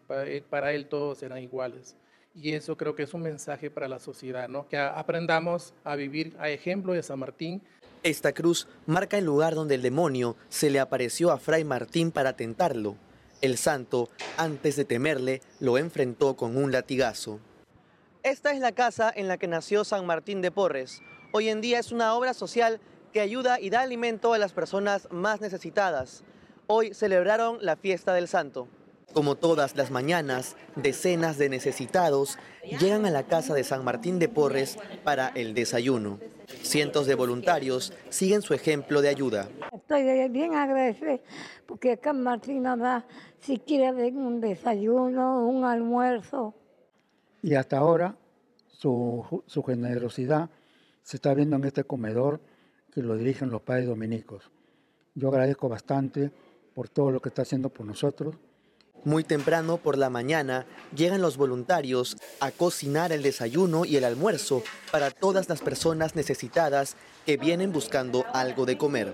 para 0.49 0.73
él, 0.73 0.87
todos 0.87 1.23
eran 1.23 1.39
iguales. 1.39 1.97
Y 2.35 2.53
eso 2.53 2.77
creo 2.77 2.95
que 2.95 3.03
es 3.03 3.13
un 3.13 3.23
mensaje 3.23 3.71
para 3.71 3.89
la 3.89 3.99
sociedad, 3.99 4.49
¿no? 4.49 4.69
que 4.69 4.79
aprendamos 4.79 5.75
a 5.85 5.97
vivir 5.97 6.35
a 6.39 6.49
ejemplo 6.49 6.93
de 6.93 7.03
San 7.03 7.19
Martín. 7.19 7.61
Esta 8.03 8.33
cruz 8.33 8.67
marca 8.87 9.19
el 9.19 9.25
lugar 9.25 9.55
donde 9.55 9.75
el 9.75 9.83
demonio 9.83 10.37
se 10.49 10.71
le 10.71 10.81
apareció 10.81 11.31
a 11.31 11.39
Fray 11.39 11.65
Martín 11.65 12.11
para 12.11 12.35
tentarlo. 12.35 12.97
El 13.43 13.59
santo, 13.59 14.09
antes 14.37 14.77
de 14.77 14.85
temerle, 14.85 15.43
lo 15.61 15.77
enfrentó 15.79 16.35
con 16.37 16.57
un 16.57 16.73
latigazo. 16.73 17.41
Esta 18.23 18.53
es 18.53 18.61
la 18.61 18.73
casa 18.73 19.13
en 19.15 19.27
la 19.27 19.37
que 19.37 19.49
nació 19.49 19.85
San 19.85 20.07
Martín 20.07 20.41
de 20.43 20.53
Porres. 20.53 21.03
Hoy 21.33 21.49
en 21.49 21.61
día 21.61 21.81
es 21.81 21.91
una 21.93 22.15
obra 22.15 22.35
social 22.35 22.81
que 23.13 23.21
ayuda 23.21 23.61
y 23.61 23.71
da 23.71 23.83
alimento 23.83 24.33
a 24.33 24.39
las 24.39 24.53
personas 24.53 25.09
más 25.11 25.41
necesitadas. 25.41 26.25
Hoy 26.67 26.95
celebraron 26.95 27.59
la 27.61 27.77
fiesta 27.77 28.15
del 28.15 28.29
santo. 28.29 28.69
Como 29.13 29.35
todas 29.35 29.77
las 29.77 29.91
mañanas, 29.91 30.57
decenas 30.75 31.37
de 31.37 31.51
necesitados 31.51 32.39
llegan 32.81 33.05
a 33.05 33.11
la 33.11 33.25
casa 33.25 33.53
de 33.53 33.63
San 33.63 33.85
Martín 33.85 34.19
de 34.19 34.31
Porres 34.31 34.79
para 35.05 35.29
el 35.29 35.53
desayuno. 35.53 36.19
Cientos 36.63 37.07
de 37.07 37.15
voluntarios 37.15 37.93
siguen 38.09 38.41
su 38.41 38.55
ejemplo 38.55 39.03
de 39.03 39.11
ayuda. 39.11 39.49
Estoy 39.73 40.29
bien 40.31 40.55
agradecida 40.55 41.19
porque 41.67 41.93
acá 41.93 42.15
Martín 42.15 42.63
da 42.63 43.05
si 43.39 43.59
quiere 43.59 43.91
un 43.91 44.41
desayuno, 44.41 45.47
un 45.47 45.65
almuerzo. 45.65 46.55
Y 47.43 47.55
hasta 47.55 47.79
ahora 47.79 48.17
su, 48.69 49.43
su 49.47 49.63
generosidad 49.63 50.49
se 51.03 51.17
está 51.19 51.35
viendo 51.35 51.57
en 51.57 51.65
este 51.65 51.85
comedor 51.85 52.41
que 52.93 53.03
lo 53.03 53.17
dirigen 53.17 53.51
los 53.51 53.63
padres 53.63 53.87
dominicos. 53.87 54.51
Yo 55.15 55.29
agradezco 55.29 55.69
bastante 55.69 56.31
por 56.75 56.89
todo 56.89 57.11
lo 57.11 57.21
que 57.21 57.29
está 57.29 57.43
haciendo 57.43 57.69
por 57.69 57.87
nosotros 57.87 58.35
Muy 59.05 59.25
temprano 59.25 59.79
por 59.79 59.99
la 59.99 60.11
mañana 60.11 60.65
llegan 60.95 61.21
los 61.21 61.37
voluntarios 61.37 62.17
a 62.39 62.53
cocinar 62.53 63.11
el 63.11 63.23
desayuno 63.23 63.85
y 63.85 63.97
el 63.97 64.05
almuerzo 64.05 64.63
para 64.93 65.11
todas 65.11 65.49
las 65.49 65.61
personas 65.61 66.15
necesitadas 66.15 66.97
que 67.27 67.37
vienen 67.37 67.73
buscando 67.73 68.25
algo 68.33 68.65
de 68.65 68.79
comer. 68.79 69.13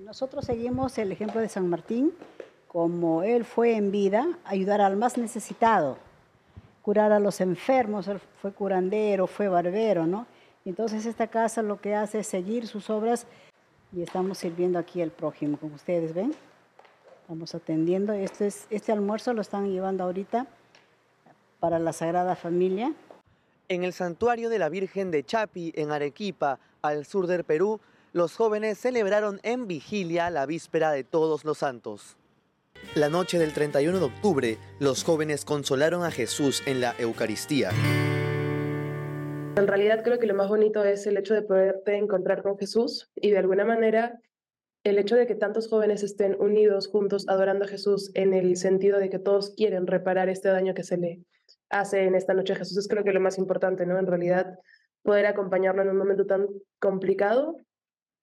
Nosotros 0.00 0.46
seguimos 0.46 0.98
el 0.98 1.12
ejemplo 1.12 1.40
de 1.40 1.48
San 1.48 1.68
Martín, 1.68 2.12
como 2.66 3.22
él 3.22 3.44
fue 3.44 3.76
en 3.76 3.92
vida, 3.92 4.26
ayudar 4.44 4.80
al 4.80 4.96
más 4.96 5.16
necesitado, 5.16 5.96
curar 6.82 7.12
a 7.12 7.20
los 7.20 7.40
enfermos, 7.40 8.08
él 8.08 8.20
fue 8.40 8.50
curandero, 8.52 9.28
fue 9.28 9.46
barbero, 9.46 10.08
¿no? 10.08 10.26
Entonces 10.64 11.06
esta 11.06 11.26
casa 11.26 11.62
lo 11.62 11.80
que 11.80 11.94
hace 11.94 12.20
es 12.20 12.26
seguir 12.26 12.66
sus 12.66 12.90
obras 12.90 13.26
y 13.94 14.02
estamos 14.02 14.38
sirviendo 14.38 14.78
aquí 14.78 15.02
al 15.02 15.10
prójimo, 15.10 15.58
como 15.58 15.74
ustedes 15.74 16.14
ven. 16.14 16.34
Estamos 17.22 17.54
atendiendo. 17.54 18.12
Este, 18.12 18.46
es, 18.46 18.66
este 18.70 18.92
almuerzo 18.92 19.32
lo 19.32 19.40
están 19.40 19.70
llevando 19.70 20.04
ahorita 20.04 20.46
para 21.60 21.78
la 21.78 21.92
Sagrada 21.92 22.36
Familia. 22.36 22.92
En 23.68 23.84
el 23.84 23.92
santuario 23.92 24.50
de 24.50 24.58
la 24.58 24.68
Virgen 24.68 25.10
de 25.10 25.24
Chapi, 25.24 25.72
en 25.76 25.92
Arequipa, 25.92 26.58
al 26.82 27.06
sur 27.06 27.26
del 27.26 27.44
Perú, 27.44 27.80
los 28.12 28.36
jóvenes 28.36 28.78
celebraron 28.78 29.40
en 29.42 29.66
vigilia 29.66 30.28
la 30.30 30.44
víspera 30.46 30.90
de 30.90 31.04
Todos 31.04 31.44
los 31.44 31.58
Santos. 31.58 32.16
La 32.94 33.08
noche 33.08 33.38
del 33.38 33.52
31 33.52 33.98
de 33.98 34.04
octubre, 34.04 34.58
los 34.80 35.04
jóvenes 35.04 35.44
consolaron 35.44 36.04
a 36.04 36.10
Jesús 36.10 36.62
en 36.66 36.80
la 36.80 36.94
Eucaristía. 36.98 37.70
En 39.54 39.66
realidad 39.66 40.02
creo 40.02 40.18
que 40.18 40.26
lo 40.26 40.34
más 40.34 40.48
bonito 40.48 40.82
es 40.82 41.06
el 41.06 41.18
hecho 41.18 41.34
de 41.34 41.42
poderte 41.42 41.96
encontrar 41.96 42.42
con 42.42 42.56
Jesús 42.56 43.10
y 43.14 43.30
de 43.30 43.38
alguna 43.38 43.66
manera 43.66 44.18
el 44.82 44.98
hecho 44.98 45.14
de 45.14 45.26
que 45.26 45.34
tantos 45.34 45.68
jóvenes 45.68 46.02
estén 46.02 46.36
unidos 46.40 46.88
juntos 46.88 47.28
adorando 47.28 47.66
a 47.66 47.68
Jesús 47.68 48.10
en 48.14 48.32
el 48.32 48.56
sentido 48.56 48.98
de 48.98 49.10
que 49.10 49.18
todos 49.18 49.54
quieren 49.54 49.86
reparar 49.86 50.30
este 50.30 50.48
daño 50.48 50.74
que 50.74 50.82
se 50.82 50.96
le 50.96 51.20
hace 51.68 52.04
en 52.04 52.14
esta 52.14 52.34
noche 52.34 52.54
a 52.54 52.56
Jesús 52.56 52.78
es 52.78 52.88
creo 52.88 53.04
que 53.04 53.12
lo 53.12 53.20
más 53.20 53.38
importante, 53.38 53.84
¿no? 53.84 53.98
En 53.98 54.06
realidad 54.06 54.58
poder 55.02 55.26
acompañarlo 55.26 55.82
en 55.82 55.90
un 55.90 55.98
momento 55.98 56.26
tan 56.26 56.46
complicado 56.80 57.56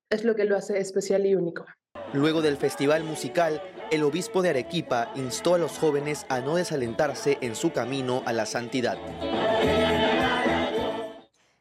es 0.10 0.24
lo 0.24 0.36
que 0.36 0.46
lo 0.46 0.58
hace 0.58 0.80
especial 0.80 1.26
y 1.28 1.36
único. 1.36 1.65
Luego 2.13 2.42
del 2.42 2.58
festival 2.58 3.04
musical, 3.04 3.62
el 3.92 4.04
obispo 4.04 4.42
de 4.42 4.50
Arequipa 4.50 5.12
instó 5.15 5.54
a 5.54 5.60
los 5.60 5.78
jóvenes 5.78 6.26
a 6.30 6.39
no 6.39 6.56
desalentarse 6.56 7.38
en 7.42 7.56
su 7.56 7.72
camino 7.72 8.24
a 8.26 8.34
la 8.34 8.48
santidad. 8.48 8.98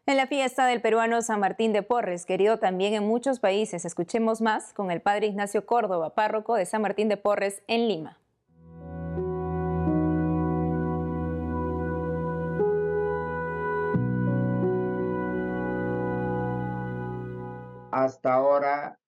En 0.08 0.16
la 0.16 0.26
fiesta 0.26 0.64
del 0.64 0.80
peruano 0.80 1.20
San 1.20 1.38
Martín 1.38 1.74
de 1.74 1.82
Porres, 1.82 2.24
querido 2.24 2.58
también 2.58 2.94
en 2.94 3.04
muchos 3.04 3.40
países, 3.40 3.84
escuchemos 3.84 4.40
más 4.40 4.72
con 4.72 4.90
el 4.90 5.02
padre 5.02 5.26
Ignacio 5.26 5.66
Córdoba, 5.66 6.14
párroco 6.14 6.54
de 6.54 6.64
San 6.64 6.80
Martín 6.80 7.10
de 7.10 7.18
Porres 7.18 7.62
en 7.66 7.88
Lima. 7.88 8.18
Hasta 17.90 18.32
ahora 18.32 18.98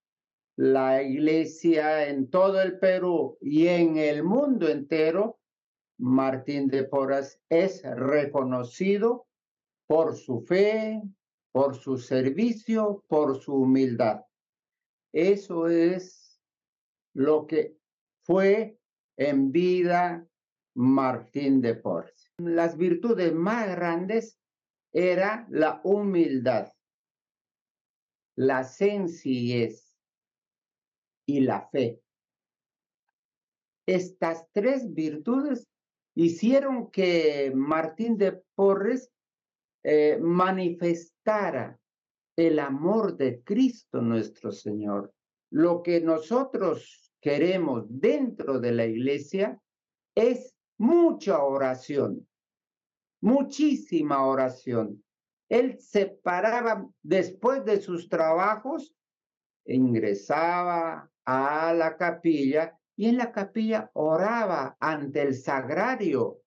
la 0.56 1.02
iglesia 1.02 2.08
en 2.08 2.28
todo 2.28 2.60
el 2.60 2.78
Perú 2.78 3.38
y 3.40 3.68
en 3.68 3.96
el 3.96 4.22
mundo 4.22 4.68
entero, 4.68 5.38
Martín 5.96 6.68
de 6.68 6.84
Porres 6.84 7.40
es 7.48 7.82
reconocido 7.84 9.29
por 9.90 10.16
su 10.16 10.42
fe, 10.42 11.02
por 11.50 11.74
su 11.74 11.98
servicio, 11.98 13.04
por 13.08 13.42
su 13.42 13.56
humildad. 13.56 14.24
Eso 15.12 15.66
es 15.66 16.40
lo 17.12 17.44
que 17.48 17.76
fue 18.22 18.78
en 19.16 19.50
vida 19.50 20.28
Martín 20.76 21.60
de 21.60 21.74
Porres. 21.74 22.30
Las 22.38 22.76
virtudes 22.76 23.34
más 23.34 23.66
grandes 23.66 24.38
era 24.92 25.48
la 25.50 25.80
humildad, 25.82 26.72
la 28.36 28.62
sencillez 28.62 29.98
y 31.26 31.40
la 31.40 31.68
fe. 31.68 32.00
Estas 33.88 34.46
tres 34.52 34.94
virtudes 34.94 35.66
hicieron 36.14 36.92
que 36.92 37.50
Martín 37.52 38.16
de 38.18 38.40
Porres 38.54 39.10
eh, 39.82 40.18
manifestara 40.20 41.78
el 42.36 42.58
amor 42.58 43.16
de 43.16 43.42
Cristo 43.42 44.00
nuestro 44.00 44.52
Señor. 44.52 45.12
Lo 45.50 45.82
que 45.82 46.00
nosotros 46.00 47.12
queremos 47.20 47.84
dentro 47.88 48.60
de 48.60 48.72
la 48.72 48.86
iglesia 48.86 49.60
es 50.14 50.54
mucha 50.78 51.42
oración, 51.42 52.26
muchísima 53.20 54.26
oración. 54.26 55.04
Él 55.48 55.78
se 55.80 56.06
paraba 56.06 56.86
después 57.02 57.64
de 57.64 57.80
sus 57.80 58.08
trabajos, 58.08 58.94
ingresaba 59.66 61.10
a 61.24 61.74
la 61.74 61.96
capilla 61.96 62.78
y 62.96 63.06
en 63.06 63.18
la 63.18 63.32
capilla 63.32 63.90
oraba 63.94 64.76
ante 64.78 65.22
el 65.22 65.34
sagrario 65.34 66.40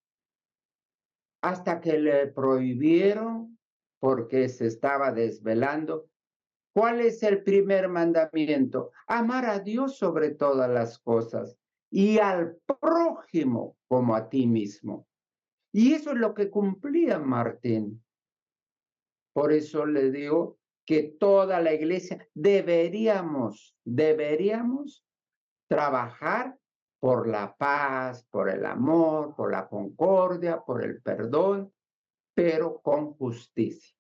hasta 1.43 1.81
que 1.81 1.99
le 1.99 2.27
prohibieron 2.27 3.59
porque 3.99 4.47
se 4.47 4.65
estaba 4.65 5.11
desvelando. 5.11 6.09
¿Cuál 6.73 7.01
es 7.01 7.21
el 7.21 7.43
primer 7.43 7.89
mandamiento? 7.89 8.91
Amar 9.07 9.45
a 9.45 9.59
Dios 9.59 9.97
sobre 9.97 10.31
todas 10.31 10.69
las 10.69 10.97
cosas 10.99 11.57
y 11.91 12.17
al 12.17 12.57
prójimo 12.79 13.77
como 13.89 14.15
a 14.15 14.29
ti 14.29 14.47
mismo. 14.47 15.05
Y 15.73 15.93
eso 15.93 16.11
es 16.11 16.17
lo 16.17 16.33
que 16.33 16.49
cumplía 16.49 17.19
Martín. 17.19 18.01
Por 19.33 19.51
eso 19.51 19.85
le 19.85 20.11
digo 20.11 20.59
que 20.85 21.03
toda 21.03 21.59
la 21.59 21.73
iglesia 21.73 22.25
deberíamos, 22.33 23.75
deberíamos 23.83 25.05
trabajar 25.67 26.57
por 27.03 27.27
la 27.27 27.53
paz, 27.57 28.25
por 28.31 28.49
el 28.49 28.65
amor, 28.65 29.35
por 29.35 29.51
la 29.51 29.67
concordia, 29.67 30.61
por 30.61 30.85
el 30.85 31.01
perdón, 31.01 31.69
pero 32.33 32.79
con 32.79 33.15
justicia. 33.15 33.93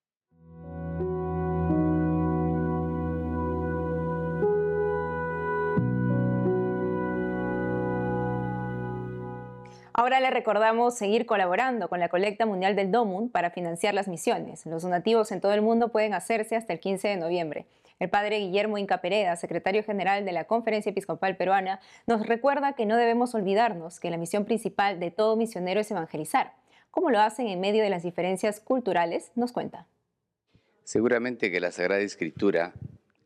Ahora 9.91 10.21
le 10.21 10.29
recordamos 10.29 10.95
seguir 10.95 11.25
colaborando 11.25 11.89
con 11.89 11.99
la 11.99 12.07
colecta 12.07 12.45
mundial 12.45 12.77
del 12.77 12.89
DOMUN 12.89 13.29
para 13.29 13.51
financiar 13.51 13.93
las 13.93 14.07
misiones. 14.07 14.65
Los 14.65 14.83
donativos 14.83 15.33
en 15.33 15.41
todo 15.41 15.51
el 15.51 15.61
mundo 15.61 15.89
pueden 15.89 16.13
hacerse 16.13 16.55
hasta 16.55 16.71
el 16.71 16.79
15 16.79 17.09
de 17.09 17.17
noviembre. 17.17 17.65
El 18.03 18.09
padre 18.09 18.39
Guillermo 18.39 18.77
Inca 18.77 18.99
Pereda, 18.99 19.37
secretario 19.37 19.81
general 19.81 20.25
de 20.25 20.33
la 20.33 20.43
Conferencia 20.43 20.89
Episcopal 20.89 21.37
Peruana, 21.37 21.79
nos 22.05 22.27
recuerda 22.27 22.73
que 22.73 22.85
no 22.85 22.97
debemos 22.97 23.33
olvidarnos 23.33 24.01
que 24.01 24.11
la 24.11 24.17
misión 24.17 24.43
principal 24.43 24.99
de 24.99 25.09
todo 25.09 25.37
misionero 25.37 25.79
es 25.79 25.89
evangelizar. 25.89 26.53
¿Cómo 26.91 27.11
lo 27.11 27.21
hacen 27.21 27.47
en 27.47 27.61
medio 27.61 27.81
de 27.81 27.89
las 27.89 28.03
diferencias 28.03 28.59
culturales? 28.59 29.31
Nos 29.35 29.53
cuenta. 29.53 29.87
Seguramente 30.83 31.49
que 31.49 31.61
la 31.61 31.71
Sagrada 31.71 32.01
Escritura, 32.01 32.73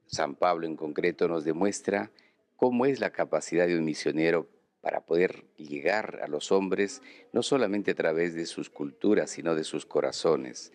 San 0.06 0.36
Pablo 0.36 0.68
en 0.68 0.76
concreto, 0.76 1.28
nos 1.28 1.44
demuestra 1.44 2.12
cómo 2.56 2.86
es 2.86 3.00
la 3.00 3.10
capacidad 3.10 3.66
de 3.66 3.80
un 3.80 3.84
misionero 3.84 4.48
para 4.82 5.02
poder 5.02 5.46
llegar 5.56 6.20
a 6.22 6.28
los 6.28 6.52
hombres 6.52 7.02
no 7.34 7.42
solamente 7.42 7.90
a 7.90 7.96
través 7.96 8.36
de 8.36 8.46
sus 8.46 8.70
culturas, 8.70 9.32
sino 9.32 9.56
de 9.56 9.64
sus 9.64 9.88
corazones. 9.88 10.72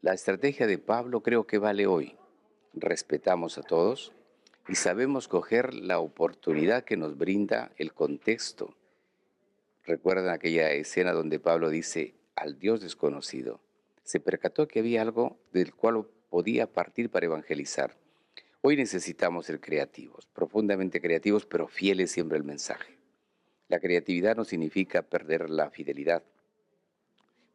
La 0.00 0.14
estrategia 0.14 0.66
de 0.66 0.78
Pablo 0.78 1.22
creo 1.22 1.46
que 1.46 1.58
vale 1.58 1.86
hoy 1.86 2.16
respetamos 2.72 3.58
a 3.58 3.62
todos 3.62 4.12
y 4.68 4.74
sabemos 4.74 5.28
coger 5.28 5.74
la 5.74 5.98
oportunidad 5.98 6.84
que 6.84 6.96
nos 6.96 7.16
brinda 7.16 7.72
el 7.76 7.92
contexto. 7.92 8.76
Recuerdan 9.84 10.28
aquella 10.28 10.70
escena 10.72 11.12
donde 11.12 11.40
Pablo 11.40 11.70
dice 11.70 12.14
al 12.36 12.58
Dios 12.58 12.80
desconocido. 12.80 13.60
Se 14.04 14.20
percató 14.20 14.68
que 14.68 14.80
había 14.80 15.02
algo 15.02 15.38
del 15.52 15.74
cual 15.74 16.06
podía 16.28 16.66
partir 16.66 17.10
para 17.10 17.26
evangelizar. 17.26 17.96
Hoy 18.62 18.76
necesitamos 18.76 19.46
ser 19.46 19.60
creativos, 19.60 20.26
profundamente 20.26 21.00
creativos, 21.00 21.46
pero 21.46 21.66
fieles 21.66 22.10
siempre 22.10 22.36
al 22.36 22.44
mensaje. 22.44 22.98
La 23.68 23.80
creatividad 23.80 24.36
no 24.36 24.44
significa 24.44 25.02
perder 25.02 25.48
la 25.48 25.70
fidelidad, 25.70 26.22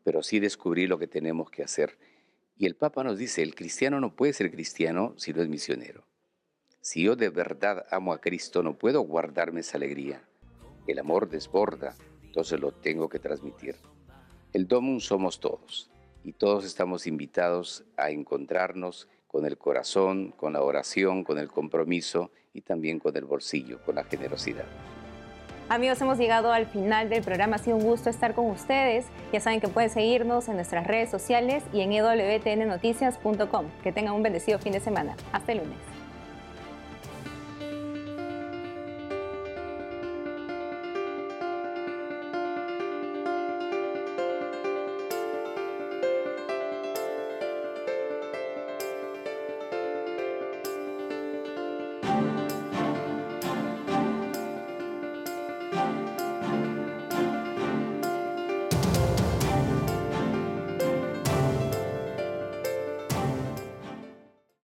pero 0.04 0.23
sí 0.23 0.39
descubrir 0.39 0.89
lo 0.89 0.97
que 0.97 1.08
tenemos 1.08 1.49
que 1.49 1.63
hacer 1.63 1.97
y 2.58 2.65
el 2.65 2.76
Papa 2.76 3.04
nos 3.04 3.18
dice, 3.18 3.41
el 3.41 3.56
cristiano 3.56 4.00
no 4.00 4.15
puede 4.15 4.34
ser 4.34 4.52
cristiano 4.52 5.13
si 5.18 5.34
no 5.34 5.41
es 5.41 5.50
misionero. 5.50 6.06
Si 6.80 7.04
yo 7.04 7.15
de 7.15 7.30
verdad 7.30 7.86
amo 7.91 8.13
a 8.13 8.22
Cristo, 8.22 8.63
no 8.63 8.78
puedo 8.78 9.02
guardarme 9.02 9.62
esa 9.62 9.78
alegría. 9.78 10.24
El 10.88 11.00
amor 11.00 11.28
desborda, 11.30 11.96
entonces 12.22 12.60
lo 12.60 12.72
tengo 12.72 13.10
que 13.10 13.20
transmitir. 13.20 13.76
El 14.54 14.68
Domum 14.68 15.00
somos 15.00 15.39
todos 15.39 15.91
y 16.24 16.34
todos 16.34 16.63
estamos 16.63 17.08
invitados 17.08 17.84
a 17.98 18.12
encontrarnos 18.12 19.10
con 19.28 19.46
el 19.46 19.58
corazón, 19.58 20.32
con 20.32 20.54
la 20.54 20.62
oración, 20.62 21.24
con 21.24 21.39
el 21.39 21.50
compromiso 21.50 22.32
y 22.54 22.62
también 22.62 23.00
con 23.00 23.18
el 23.18 23.26
bolsillo, 23.26 23.84
con 23.84 23.96
la 23.96 24.06
generosidad. 24.06 24.94
Amigos, 25.67 25.99
hemos 25.99 26.19
llegado 26.19 26.54
al 26.54 26.67
final 26.67 27.10
del 27.10 27.23
programa. 27.23 27.56
Ha 27.56 27.60
sido 27.60 27.78
un 27.78 27.84
gusto 27.84 28.12
estar 28.12 28.36
con 28.36 28.51
ustedes. 28.51 29.08
Ya 29.34 29.39
saben 29.39 29.60
que 29.60 29.67
pueden 29.67 29.89
seguirnos 29.89 30.47
en 30.47 30.58
nuestras 30.58 30.86
redes 30.86 31.10
sociales 31.10 31.63
y 31.73 31.82
en 31.82 31.91
ewtnnoticias.com. 31.91 33.65
Que 33.82 33.91
tengan 33.91 34.13
un 34.13 34.21
bendecido 34.21 34.60
fin 34.60 34.73
de 34.73 34.80
semana. 34.80 35.15
Hasta 35.32 35.54
el 35.54 35.60
lunes. 35.60 35.94